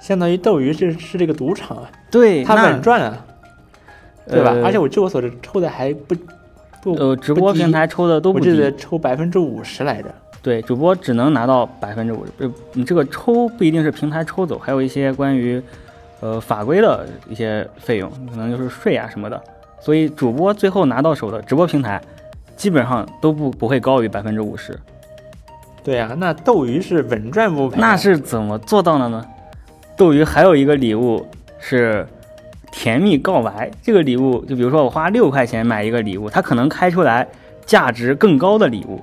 [0.00, 3.24] 相当于斗鱼是是这个赌场啊，对，他稳赚啊，
[4.26, 4.50] 对吧？
[4.50, 6.32] 呃而且我据我所知，抽的还不不
[6.94, 10.08] 呃，直播平台抽的都不低我记得，抽百分之五十来着。
[10.40, 12.32] 对，主播只能拿到百分之五十。
[12.38, 15.60] 呃，你这个抽不一定是平台抽走，还有一些关于
[16.20, 19.40] 呃法规的一些费用，可能就是税啊什么的。
[19.80, 22.00] 所以主播最后拿到手的直播平台，
[22.56, 24.78] 基本上都不不会高于百分之五十。
[25.82, 27.80] 对啊，那斗鱼是稳赚不赔。
[27.80, 29.24] 那是怎么做到的呢？
[29.96, 31.26] 斗鱼还有一个礼物
[31.58, 32.06] 是
[32.70, 37.28] 甜蜜告白，这个礼物就比如说我花六块钱买一个礼物，它可能开出来
[37.64, 39.02] 价值更高的礼物，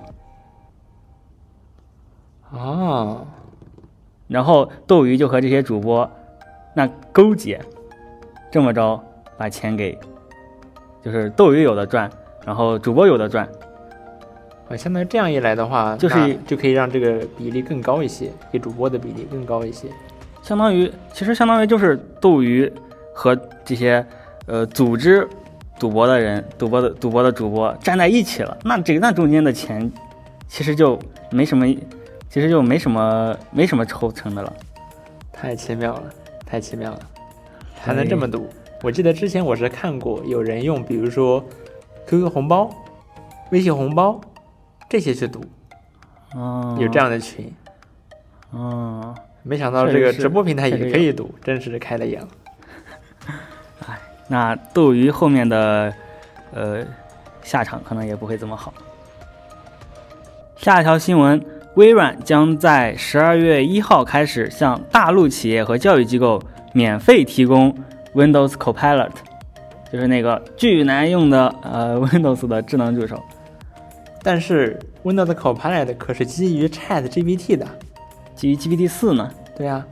[2.55, 3.25] 啊，
[4.27, 6.09] 然后斗鱼就和这些主播
[6.73, 7.59] 那勾结，
[8.51, 9.03] 这么着
[9.37, 9.97] 把钱给，
[11.03, 12.09] 就是斗鱼有的赚，
[12.45, 13.47] 然后主播有的赚，
[14.69, 19.87] 啊，相当于这样一来的话，就是就可以让这个比例更高一些，给主播的比例更高一些。
[20.41, 22.71] 相当于其实相当于就是斗鱼
[23.15, 24.05] 和这些
[24.45, 25.27] 呃组织
[25.79, 29.89] 赌博的人、赌博的赌博的主播站在一起了，那这个那中间的钱
[30.49, 30.99] 其实就
[31.31, 31.65] 没什么，
[32.29, 34.53] 其实就没什么没什么抽成的了。
[35.31, 36.03] 太奇妙了，
[36.45, 36.99] 太奇妙了，
[37.81, 38.47] 还能这么赌？
[38.83, 41.43] 我记得之前我是看过有人用，比如说
[42.05, 42.69] QQ 红包、
[43.51, 44.19] 微信红包
[44.89, 45.41] 这些去赌，
[46.35, 47.51] 哦，有这样的群。
[48.51, 52.27] 哦，没想到这个直播平台也可以赌，真是开了眼了。
[54.27, 55.93] 那斗鱼后面的
[56.53, 56.83] 呃
[57.41, 58.73] 下场可能也不会这么好。
[60.57, 61.43] 下一条新闻，
[61.75, 66.41] 微软将在十二月一号开始向大陆企业和教育机构
[66.73, 67.75] 免费提供
[68.13, 69.11] Windows Copilot，
[69.91, 73.21] 就是那个巨难用的呃 Windows 的智能助手。
[74.23, 77.67] 但是 Windows Copilot 可是基于 Chat GPT 的，
[78.33, 79.85] 基于 GPT 四呢，对啊，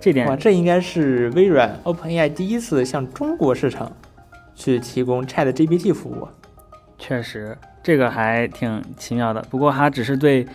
[0.00, 3.90] 这点哇，这应该是微软 OpenAI 第一次向中国市场
[4.54, 6.28] 去提供 Chat GPT 服务。
[6.98, 9.40] 确实这个还挺奇妙的。
[9.50, 10.46] 不过它只是对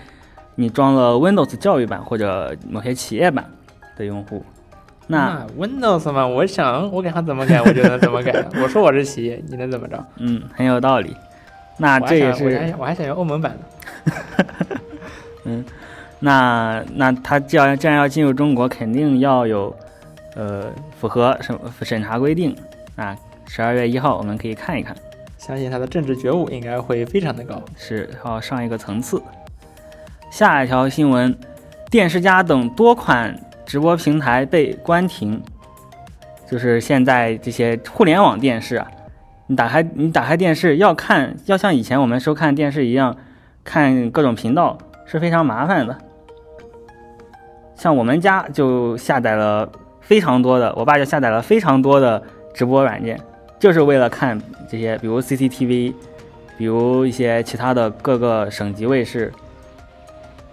[0.55, 3.45] 你装了 Windows 教育版或者某些企业版
[3.97, 4.43] 的用户。
[5.07, 8.45] 那那 Windows 嘛，我想我给它怎么改，我就能怎么改。
[8.61, 10.05] 我说我是企业，你能怎么着？
[10.17, 11.15] 嗯，很有道理。
[11.77, 14.77] 那这也是我还想要欧盟版的。
[16.21, 19.75] 那那他既然既然要进入中国，肯定要有
[20.35, 22.55] 呃符合审审查规定。
[22.95, 24.95] 啊十二月一号我们可以看一看，
[25.37, 27.61] 相信他的政治觉悟应该会非常的高。
[27.75, 29.21] 是要上一个层次。
[30.29, 31.35] 下一条新闻，
[31.89, 35.41] 电视家等多款直播平台被关停，
[36.49, 38.89] 就是现在这些互联网电视啊，
[39.47, 43.17] 你打开你打开电视要看，要像以前我们收看电视一样
[43.65, 45.97] 看各种频道是非常麻烦的。
[47.81, 49.67] 像我们家就下载了
[50.01, 52.21] 非常多的，我爸就下载了非常多的
[52.53, 53.19] 直播软件，
[53.57, 54.39] 就是为了看
[54.69, 55.91] 这些，比如 CCTV，
[56.59, 59.33] 比如一些其他的各个省级卫视，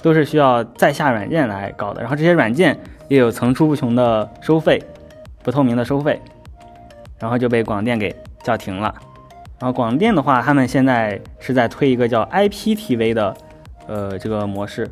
[0.01, 2.01] 都是需要在下软件来搞的。
[2.01, 4.83] 然后这些软件也有层出不穷的收费，
[5.43, 6.19] 不透明的收费，
[7.19, 8.95] 然后就被广电给叫停了。
[9.59, 13.37] 然后广电的话，他们现在是在推一个叫 IPTV 的，
[13.87, 14.89] 呃，这个模式，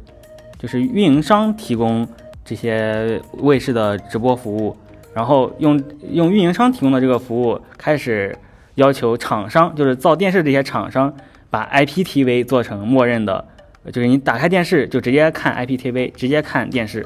[0.59, 2.07] 就是运营商提供
[2.47, 4.75] 这些卫视的直播服务，
[5.13, 5.83] 然后用
[6.13, 8.35] 用运营商提供的这个服务开始
[8.77, 11.13] 要求厂商，就是造电视这些厂商，
[11.51, 13.45] 把 IPTV 做成默认的，
[13.93, 17.05] 就是你打开电视就直接看 IPTV，直接看电视。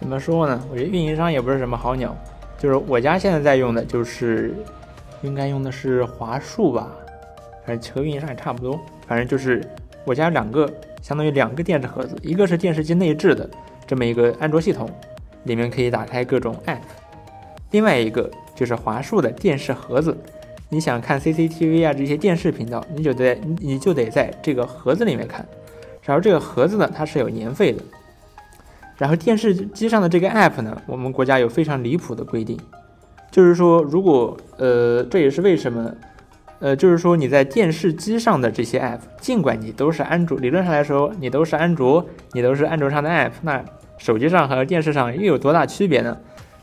[0.00, 0.60] 怎么说呢？
[0.72, 2.16] 我觉得运营商也不是什么好鸟。
[2.58, 4.52] 就是我家现在在用的，就是
[5.22, 6.90] 应该用的是华数吧，
[7.64, 8.78] 反正和运营商也差不多。
[9.06, 9.62] 反正就是
[10.04, 10.68] 我家有两个，
[11.00, 13.48] 相当于两个电视盒子，一个是电视机内置的
[13.90, 14.88] 这么一个安卓系统，
[15.42, 16.78] 里面可以打开各种 app；
[17.72, 20.16] 另外一个就是华数的电视盒子。
[20.68, 25.44] 你想看 CCTV 啊这些电视频道，你就得你就得在这个盒子里面看。
[26.04, 27.82] 然后这个盒子呢，它是有年费的。
[28.96, 32.56] 然后电视机上的这个 app 呢，我们国家有非常离谱的规定，
[33.32, 35.92] 就是说，如果呃，这也是为什么，
[36.60, 43.64] 呃，就是说你在电视机上的这些 app，尽管你都是安卓，理论上来说你都是安卓，你都是安卓上的 app，那
[44.00, 46.18] 手机上和电视上又有多大区别呢？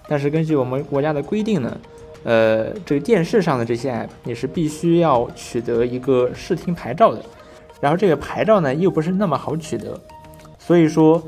[0.10, 1.78] 但是根据我们国家的规定呢，
[2.26, 7.24] 呃，这个电视上的这些 app，你是必须要取得一个视听牌照的，
[7.80, 9.98] 然后这个牌照呢又不是那么好取得，
[10.60, 11.24] 所以说。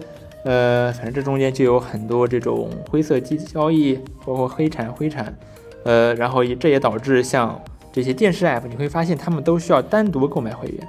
[0.45, 5.37] 呃，反正这中间就有很多这种灰色机交易，包括黑产、灰产，
[5.83, 10.87] 呃，然后也这也导致像这些电视 app，你会发现他们都需要单独购买会员。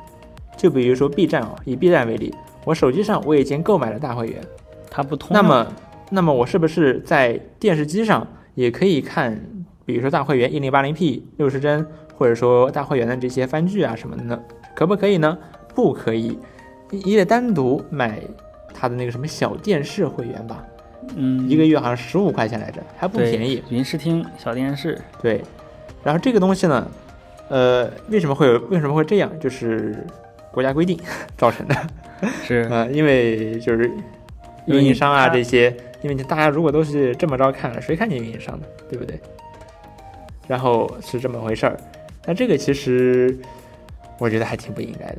[0.56, 2.32] 就比如说 B 站啊，以 B 站为例，
[2.64, 4.40] 我手机上我已经购买了大会员，
[4.90, 5.30] 它不通。
[5.32, 5.66] 那么，
[6.10, 9.40] 那么我是不是在电视机上也可以看，
[9.86, 14.38] 比如说大会员一零八零 P 六十帧，或者说大会员的这些番剧啊什么的呢？
[14.74, 15.38] 可不可以呢？
[15.74, 16.38] 不可以，
[16.90, 18.20] 你得单独买
[18.74, 20.64] 它的那个什么小电视会员吧？
[21.16, 23.62] 嗯，一个月好像十五块钱来着，还不便宜。
[23.70, 25.42] 云视听小电视，对。
[26.02, 26.86] 然后这个东西呢，
[27.48, 28.58] 呃，为什么会有？
[28.68, 29.30] 为什么会这样？
[29.40, 30.06] 就是
[30.50, 30.98] 国家规定
[31.36, 31.74] 造成的。
[32.42, 33.90] 是啊， 因为就是
[34.66, 39.18] 运营商啊这些，因为大家如果都是这么着看，谁看你运营商的，对不对？
[40.46, 41.76] 然后是这么回事儿。
[42.26, 43.38] 那这个其实
[44.18, 45.18] 我觉得还挺不应该的。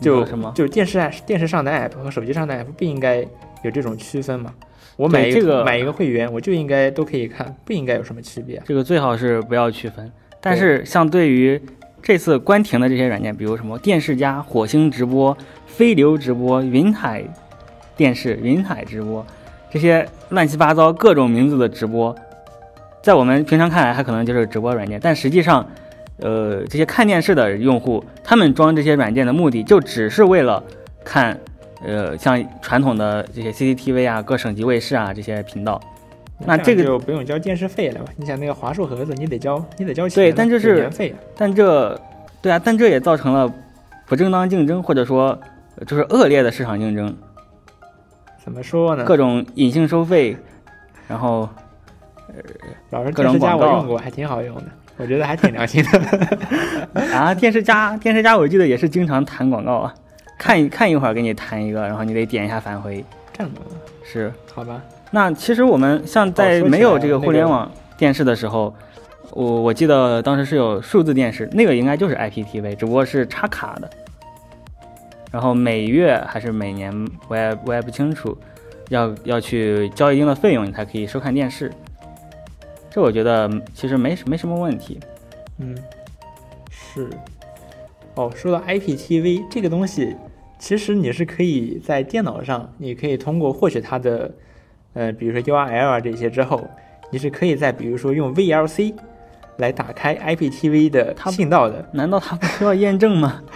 [0.00, 0.52] 就什么？
[0.54, 3.16] 就电视电视上的 app 和手机上的 app 不应该
[3.62, 4.54] 有这种区分吗？
[4.96, 8.62] 我买一个买一个会员，我就应该都可以看，不应该有什么区别。
[8.64, 10.10] 这个最好是不要区分。
[10.40, 11.60] 但是像对于
[12.00, 17.24] 这次关停的这些软件，比如什么电视加、火星直播、飞流直播、云海
[17.98, 19.22] 电视、云海直播，
[19.70, 22.16] 这些乱七八糟各种名字的直播，
[23.02, 25.68] 在我们平常看来，它可能就是直播软件，但实际上。
[26.20, 30.60] 呃，这些看电视的用户，他们装这些软件的目的就只是为了
[31.04, 31.38] 看，
[31.84, 35.80] 呃，像传统的这些 CCTV 啊、各省级卫视啊这些频道。
[36.44, 38.06] 那这个就不用交电视费了吧？
[38.16, 40.16] 你想那个华硕盒子，你得交，你得交钱。
[40.16, 41.14] 对，但这是年费。
[41.36, 41.96] 但这，
[42.42, 43.48] 对啊，但这也造成了
[44.08, 45.38] 不正当竞争，或者说
[45.86, 47.16] 就是恶劣的市场竞争。
[48.42, 49.04] 怎么说呢？
[49.04, 50.36] 各种隐性收费，
[51.06, 51.48] 然后，
[52.28, 52.34] 呃，
[52.90, 54.64] 老师电视家我用过，还挺好用的。
[54.96, 57.32] 我觉得还挺良心的 啊！
[57.32, 59.94] 电视家，电视家，我记得也是经常弹广告啊，
[60.36, 63.04] 看一看一会儿给你弹一个，然后你得点一下返回。
[63.32, 63.60] 这样的
[64.02, 64.82] 是好吧？
[65.12, 68.74] 那其实我们像在没有这个互联网电视的时候，
[69.30, 73.88] 我我记得当时是有数字电视，那个应该就是 IPTV，只不过是插卡的，
[75.30, 76.92] 然后每月还是每年
[77.28, 78.36] 我也我也不清楚，
[78.88, 81.70] 要要去交一定的费用，你才可以收看电视。
[82.90, 84.98] 这我觉得其实没没什么问题，
[85.58, 85.76] 嗯，
[86.70, 87.10] 是，
[88.14, 90.16] 哦，说到 IPTV 这个东西，
[90.58, 94.30] 其实你是可以在电脑上，你可以通过获取它的，
[94.94, 96.66] 呃，比如说 URL 啊这些之后，
[97.10, 98.94] 你是可以在比如说用 VLC
[99.58, 101.86] 来打开 IPTV 的信道的。
[101.92, 103.42] 难道它不需要验证吗？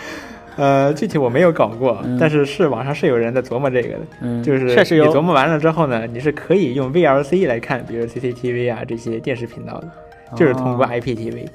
[0.56, 9.88] 呃，具体我没有搞过，但是是网上是有人在琢磨这个的，嗯，就是确实你琢磨完了之后呢，你是可以用 VLC 来看，比如 CCTV 啊这些电视频道的，
[10.36, 11.48] 就是通过 IPTV。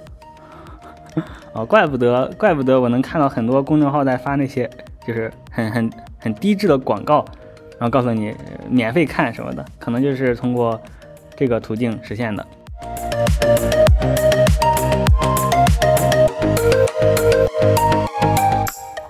[1.53, 4.69] 哦，怪不得，怪不得我能看到很多公众号在发那些
[5.05, 7.25] 就是很很很低质的广告，
[7.79, 8.33] 然后告诉你
[8.69, 10.79] 免费看什么的，可能就是通过
[11.35, 12.45] 这个途径实现的。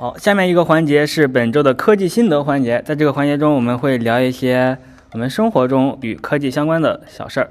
[0.08, 2.82] 好，下面一个环节是本周的科技心得环节。
[2.86, 4.78] 在这个环节中，我们会聊一些
[5.12, 7.50] 我们生活中与科技相关的小事儿。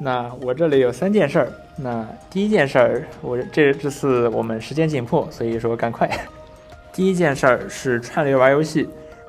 [0.00, 1.52] 那我这里有三件事儿。
[1.76, 6.10] 那第一件事儿，我这这次我们时间紧迫，所以说赶快。
[6.92, 8.88] 第一件事儿是串流玩游戏。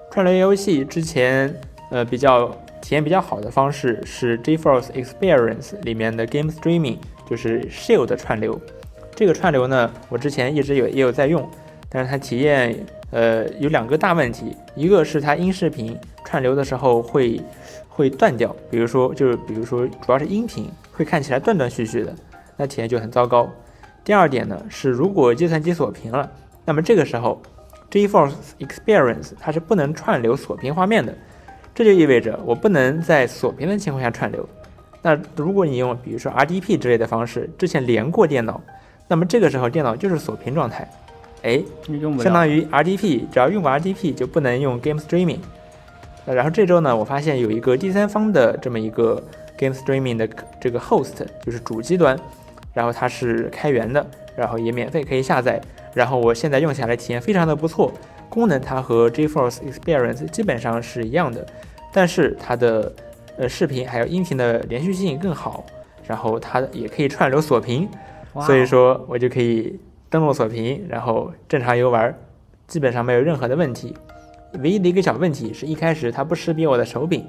[0.10, 1.54] 串流游戏之前，
[1.91, 2.48] 呃，比较
[2.82, 6.98] 体验比较好的方式是 GeForce Experience 里面的 Game Streaming，
[7.30, 8.60] 就是 Shield 串流。
[9.13, 11.48] 这个串流呢，我之前一直有也有在用。
[11.93, 12.75] 但是它体验，
[13.12, 17.39] 呃，有两个大问题，一个是它音视频串流的时候会
[17.88, 22.12] 会断掉，比如说就是比如说主要是音频会看起来断断续续的，
[22.58, 23.47] 那体验就很糟糕。
[24.03, 26.29] 第二点呢是，如果计算机锁屏了，
[26.65, 27.39] 那么这个时候
[27.91, 31.13] ，GeForce Experience 它是不能串流锁屏画面的，
[31.75, 34.49] 这就意味着我不能在锁屏的情况下串流。
[35.03, 38.60] 那如果你用比如说 RDP 之类的方式之前连过电脑，
[39.08, 40.89] 那么这个时候电脑就是锁屏状态。
[41.43, 41.62] 哎，
[42.21, 45.39] 相当于 RDP，只要用过 RDP 就不能用 Game Streaming。
[46.25, 49.21] 然后这周呢，我发现有一个第三方的这么一个
[49.58, 50.25] Game Streaming 的
[50.62, 52.17] 这个 host，就是主机端，
[52.73, 54.06] 然后它是开源的，
[54.37, 55.62] 然后也免费可以下载。
[55.94, 57.91] 然后我现在用下来体验非常的不错，
[58.29, 61.46] 功能它和 GeForce Experience 基本上是一样的，
[61.91, 62.94] 但是它的
[63.37, 65.65] 呃视频还有音频的连续性更好，
[66.08, 67.89] 然后它也可以串流锁屏，
[68.46, 69.77] 所以说我就可以。
[70.13, 72.15] 登录锁屏，然后正常游玩，
[72.67, 73.95] 基本上没有任何的问题。
[74.59, 77.25] 唯一的一个小问题是一开始它不识别我的手柄，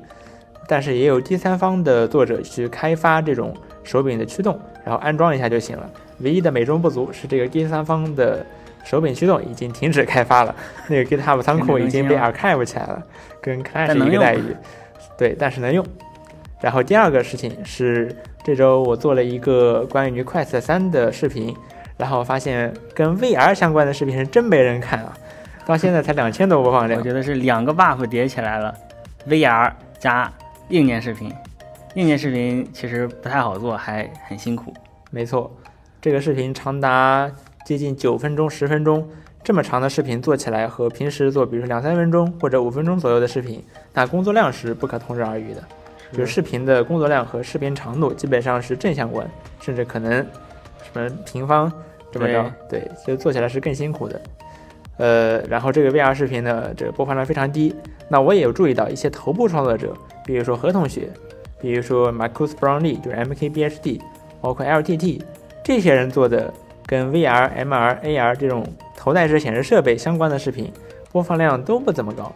[0.68, 5.90] 但是也有第三方的作者去开发这种手柄的驱动，然后安装一下就行了。
[6.18, 8.44] 唯一的美中不足是这个第三方的
[8.84, 10.54] 手柄驱动已经停止开发了，
[10.86, 13.02] 那个 GitHub 仓库已经被 archive 起来了，
[13.40, 14.54] 跟 Clash 一个待遇。
[15.16, 15.82] 对，但是能用。
[16.60, 18.14] 然后第二个事情是，
[18.44, 21.56] 这周我做了一个关于 Quest 三的视频，
[21.96, 25.16] 然后发现跟 VR 相关的视频是真没人看啊，
[25.66, 26.98] 到现在才两千多播放量。
[26.98, 28.74] 我觉得是两个 buff 叠起来了
[29.28, 30.32] ，VR 加
[30.68, 31.32] 硬件视频，
[31.94, 34.74] 硬件视频其实不太好做，还很辛苦。
[35.10, 35.54] 没错，
[36.00, 37.30] 这个视频长达
[37.64, 39.08] 接近九分钟、十分钟。
[39.42, 45.62] 这么长的视频做起来和平时做，比如说两三分钟或者五分钟左右的视频，那工作量是不可同日而语的。
[46.12, 49.28] 就是视频的工作量和视频长度基本上是正相关，
[49.60, 50.26] 甚至可能什
[51.00, 51.72] 么平方
[52.10, 52.52] 这么着。
[52.68, 54.20] 对，就做起来是更辛苦的。
[54.96, 57.74] 呃，然后这个 VR 视频呢，这个播放量非常低。
[58.08, 59.92] 那我也有注意到一些头部创作者，
[60.24, 61.08] 比如说何同学，
[61.60, 64.00] 比如说 Marcus Brownlee，就是 MKBHD，
[64.40, 65.20] 包括 LTT
[65.62, 66.52] 这些人做的
[66.86, 68.64] 跟 VR、MR、AR 这种。
[68.96, 70.72] 头戴式显示设备相关的视频
[71.12, 72.32] 播放量都不怎么高，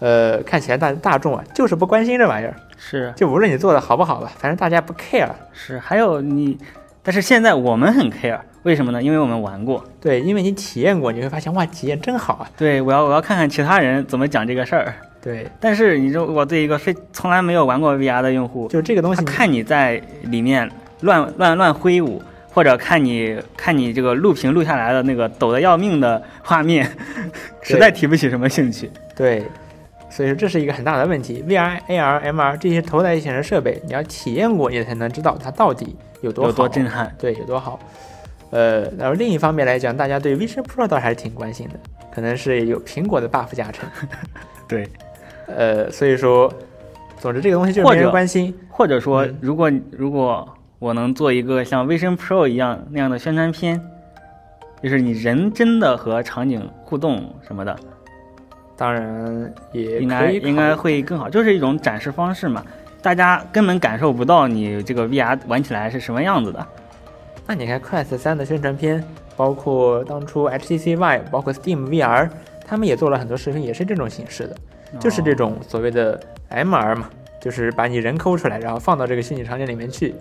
[0.00, 5.30] 呃，看起来大大众啊就是不关心这玩意儿，是，就无论你做的好不好吧，反正大家不 care。
[5.54, 6.58] 是，还有你，
[7.04, 9.00] 但是现在我们很 care，为什么呢？
[9.00, 12.50] 因为我们玩过，对，因为你体验过，你会发现哇，体验真好啊。
[12.56, 14.92] 对，我要我要看看其他人怎么讲这个事儿。
[15.22, 20.68] 对，但是你说我对一个非从来没有玩过 VR 的用户，就这个东西，看你在里面
[21.02, 22.20] 乱乱乱挥舞。
[22.54, 26.88] 或者看你看你这个录屏录下来的那个抖得要命的画面，
[27.62, 28.88] 实在提不起什么兴趣。
[29.16, 29.42] 对，
[30.08, 31.42] 所以说这是一个很大的问题。
[31.48, 37.78] VR、AR、MR 这些头戴显示设备，你要体验过，你才能知道它到底有多有多震撼，对，有多好。
[38.50, 41.74] 呃，然后另一方面来讲，大家对 Vision Pro 倒还是挺关心的，
[42.12, 43.88] 可能是有苹果的 buff 加成。
[44.66, 44.88] 对，
[45.46, 46.52] 呃，所以说，
[47.18, 48.52] 总之这个东西就是没人关心。
[48.68, 50.48] 或者说，如果如果。
[50.80, 53.80] 我能做一个像 Vision Pro 一样那样的宣传片，
[54.82, 57.74] 就是你人真的和场景互动什么的，
[58.76, 62.62] 当然也应该应该会更好，就是一种展示方式嘛，
[63.04, 66.66] 大家根本感受不到你这个 VR 玩起来是什么样子的。
[67.46, 69.04] 那你看 Quest 三的宣传片，
[69.36, 72.30] 包括当初 HTC Vive，包括 Steam VR，
[72.66, 74.56] 他们也做了很多视频，也是这种形式的，
[74.98, 76.18] 就是这种所谓的
[76.50, 77.10] MR 嘛，
[77.42, 80.14] 就是把你人抠出来，然后放到这个虚拟场景里面去。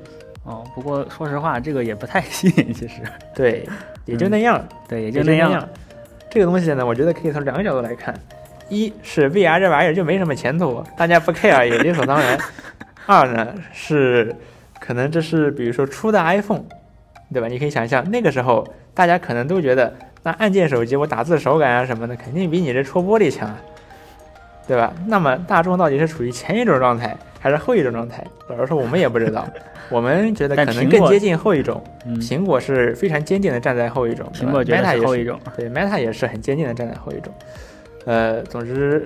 [0.44, 2.96] 哦，不过说实话，这个也不太吸引， 其实。
[3.34, 3.66] 对，
[4.04, 4.62] 也就那样。
[4.90, 5.66] 对，也就那样。
[6.30, 8.14] 这个东西呢，我觉得可以从两个角度来看：
[8.68, 12.38] 一是 VR 这玩意儿就没什么前途，大家不 care 也理所当然；
[13.06, 14.36] 二呢是
[14.80, 16.64] 可能这是比如说初代 iPhone，
[17.32, 17.48] 对吧？
[17.48, 19.94] 你可以想象那个时候大家可能都觉得，
[20.24, 23.54] 那按键手机我打字手感啊什么的，肯定比你这戳玻璃强，
[24.68, 24.94] 对吧？
[25.08, 27.16] 那么大众到底是处于前一种状态？
[27.40, 29.46] 还是后一种状态，老实说我们也不知道。
[29.90, 31.84] 我们觉得可能更接近后一种。
[32.22, 34.26] 苹果是非常坚定的站在后一种。
[34.34, 35.38] 苹果 Meta 也后一种。
[35.58, 37.34] 对，Meta 也是很坚定的站在后一种。
[38.06, 39.06] 呃，总之，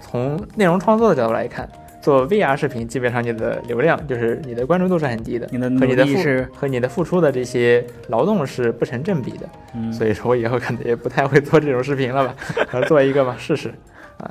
[0.00, 1.68] 从内容创作的角度来看，
[2.06, 9.48] 做 VR 视频基本上你的流量就是你的关注度是很低的，和你的付和你的付出的这些劳动是不成正比的。
[9.74, 9.92] 嗯。
[9.92, 12.80] 所以说我以后可能也不太会做这种视频了吧？
[12.86, 13.74] 做一个吧，试试
[14.18, 14.30] 啊。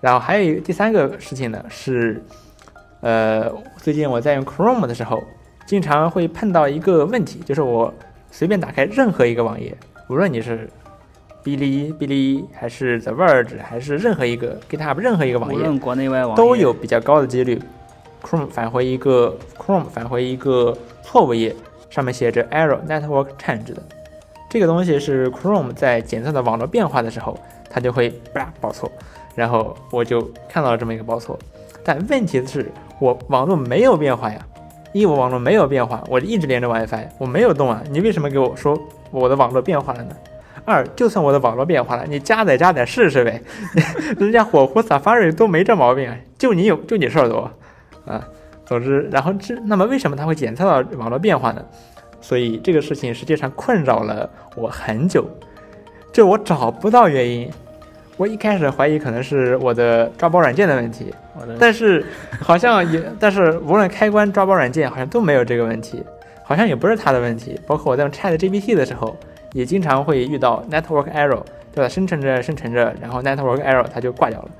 [0.00, 2.24] 然后还有一个第三个事情呢是。
[3.02, 5.22] 呃，最近我在用 Chrome 的时候，
[5.66, 7.92] 经常会碰到一个问题，就是我
[8.30, 9.76] 随便打开任何一个网页，
[10.08, 10.68] 无论你是
[11.44, 17.60] 哔哩哔哩还是 The Verge 还是任何一个 GitHub 任何一个网页，国内外网都有比较高的几率
[18.22, 21.54] ，Chrome 返回一个 Chrome 返回一个错误页，
[21.90, 23.82] 上面写着 Error Network Change 的，
[24.50, 27.38] 这个东西是 Chrome 在检测的网络变化的时候，
[27.70, 28.90] 它就会叭报错，
[29.34, 31.38] 然后我就看到了这么一个报错，
[31.84, 32.66] 但问题是。
[33.00, 34.44] 我网络没有变化呀，
[34.92, 38.76] 一我网络没有变化，我一直连着 WiFi，我没有动啊，你为什么给我说
[39.12, 40.16] 我的网络变化了呢？
[40.68, 43.40] 二，就算我的网络变化了，你加载加载试试呗，
[44.20, 47.50] 人家火狐 Safari 都没这毛病啊，就你有，就你事儿多
[48.04, 48.22] 啊。
[48.66, 51.64] 总之，然后这那么为什么它会检测到网络变化呢？
[52.20, 55.24] 所以这个事情实际上困扰了我很久，
[56.12, 57.50] 就我找不到原因。
[58.18, 61.14] 我一开始怀疑可能是我的抓包软件的问题，
[61.58, 62.04] 但是
[62.40, 66.02] 好像也， 但是无论开关、抓包软件好像都没有这个问题，
[66.42, 67.58] 好像也不是它的问题。
[67.64, 69.16] 包括我在用 Chat GPT 的时候，
[69.52, 71.42] 也经常会遇到 network error，
[71.72, 71.88] 对吧？
[71.88, 74.50] 生成着生成着，然后 network error 它就挂掉了。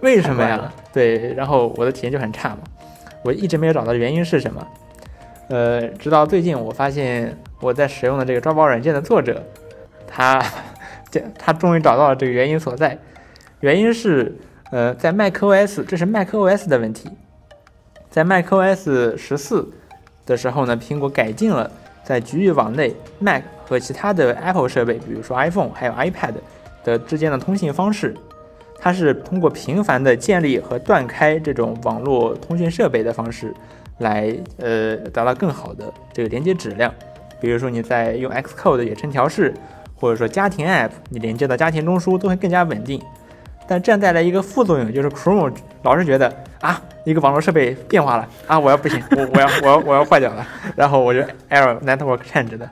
[0.00, 0.72] 为什么呀？
[0.92, 2.58] 对，然后我的体验就很差嘛。
[3.22, 4.66] 我一直没有找到原因是什么。
[5.48, 9.42] 呃，直到最近我发现我在使用的这个抓包软件的作者，
[10.06, 10.42] 他
[11.10, 11.22] 这。
[11.38, 12.98] 他终于找到了这个原因所在，
[13.60, 14.34] 原因是，
[14.70, 17.10] 呃，在 macOS，这是 macOS 的问题，
[18.08, 19.70] 在 macOS 十四
[20.24, 21.70] 的时候呢，苹果改进了
[22.02, 23.42] 在局域网内 Mac
[23.72, 26.34] 和其他的 Apple 设备，比如说 iPhone 还有 iPad
[26.84, 28.14] 的之间的通信方式，
[28.78, 33.54] 它是通过频繁的建立和断开这种网络通讯设备的方式，
[34.00, 36.92] 来呃达到更好的这个连接质量。
[37.40, 39.54] 比如说你在用 Xcode 远程调试，
[39.94, 43.00] 或者说家庭 App，你连接到家庭中枢都会更加稳定。
[43.66, 45.50] 但这样带来一个副作用，就是 Chrome
[45.82, 50.46] 老是觉得啊，一个网络设备变化了啊，我要不行，我我要我要我要坏掉了，
[50.76, 52.68] 然后我就 error network change 的，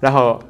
[0.00, 0.42] 然后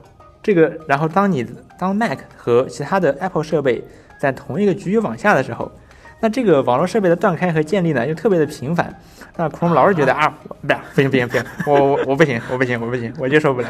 [0.43, 1.47] 这个，然后当你
[1.79, 3.83] 当 Mac 和其他的 Apple 设备
[4.19, 5.71] 在同一个局域网下的时候，
[6.21, 8.95] 那这个网络设备的断开和建立呢，又特别的频繁，
[9.37, 13.69] 那 Chrome 老是觉得啊，不不行不行不行，我我我不行我不行我不行，我接受不了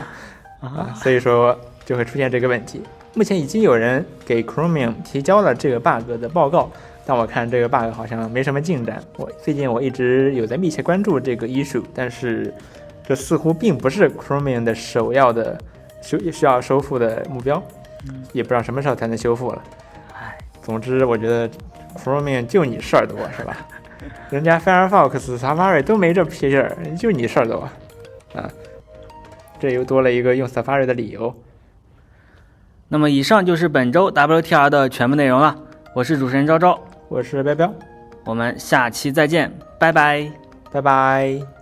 [0.61, 2.83] 啊，所以说就会出现这个问题。
[3.15, 6.71] 目前已经有人给 Chromium 提交了这个 bug 的报告，
[7.05, 9.03] 但我看这个 bug 好像没什么进展。
[9.17, 12.53] 我最近我一直有在密切关注这个 issue，但是
[13.07, 15.57] 这似乎并不是 Chromium 的首要的
[16.03, 17.63] 修需要修复的目标，
[18.33, 19.63] 也不知道什么时候才能修复了。
[20.13, 21.49] 唉，总之我觉得
[21.97, 23.57] Chromium 就你事儿多是吧？
[24.31, 27.69] 人家 Firefox、Safari 都没这屁事儿，就你事儿多
[28.35, 28.51] 啊！
[29.59, 31.35] 这又多了一个用 Safari 的理由。
[32.89, 35.57] 那么以上就是本周 WTR 的全部内容了。
[35.95, 36.79] 我是主持人昭昭，
[37.09, 37.73] 我是彪彪，
[38.25, 40.31] 我们下期再见，拜拜，
[40.71, 41.56] 拜拜。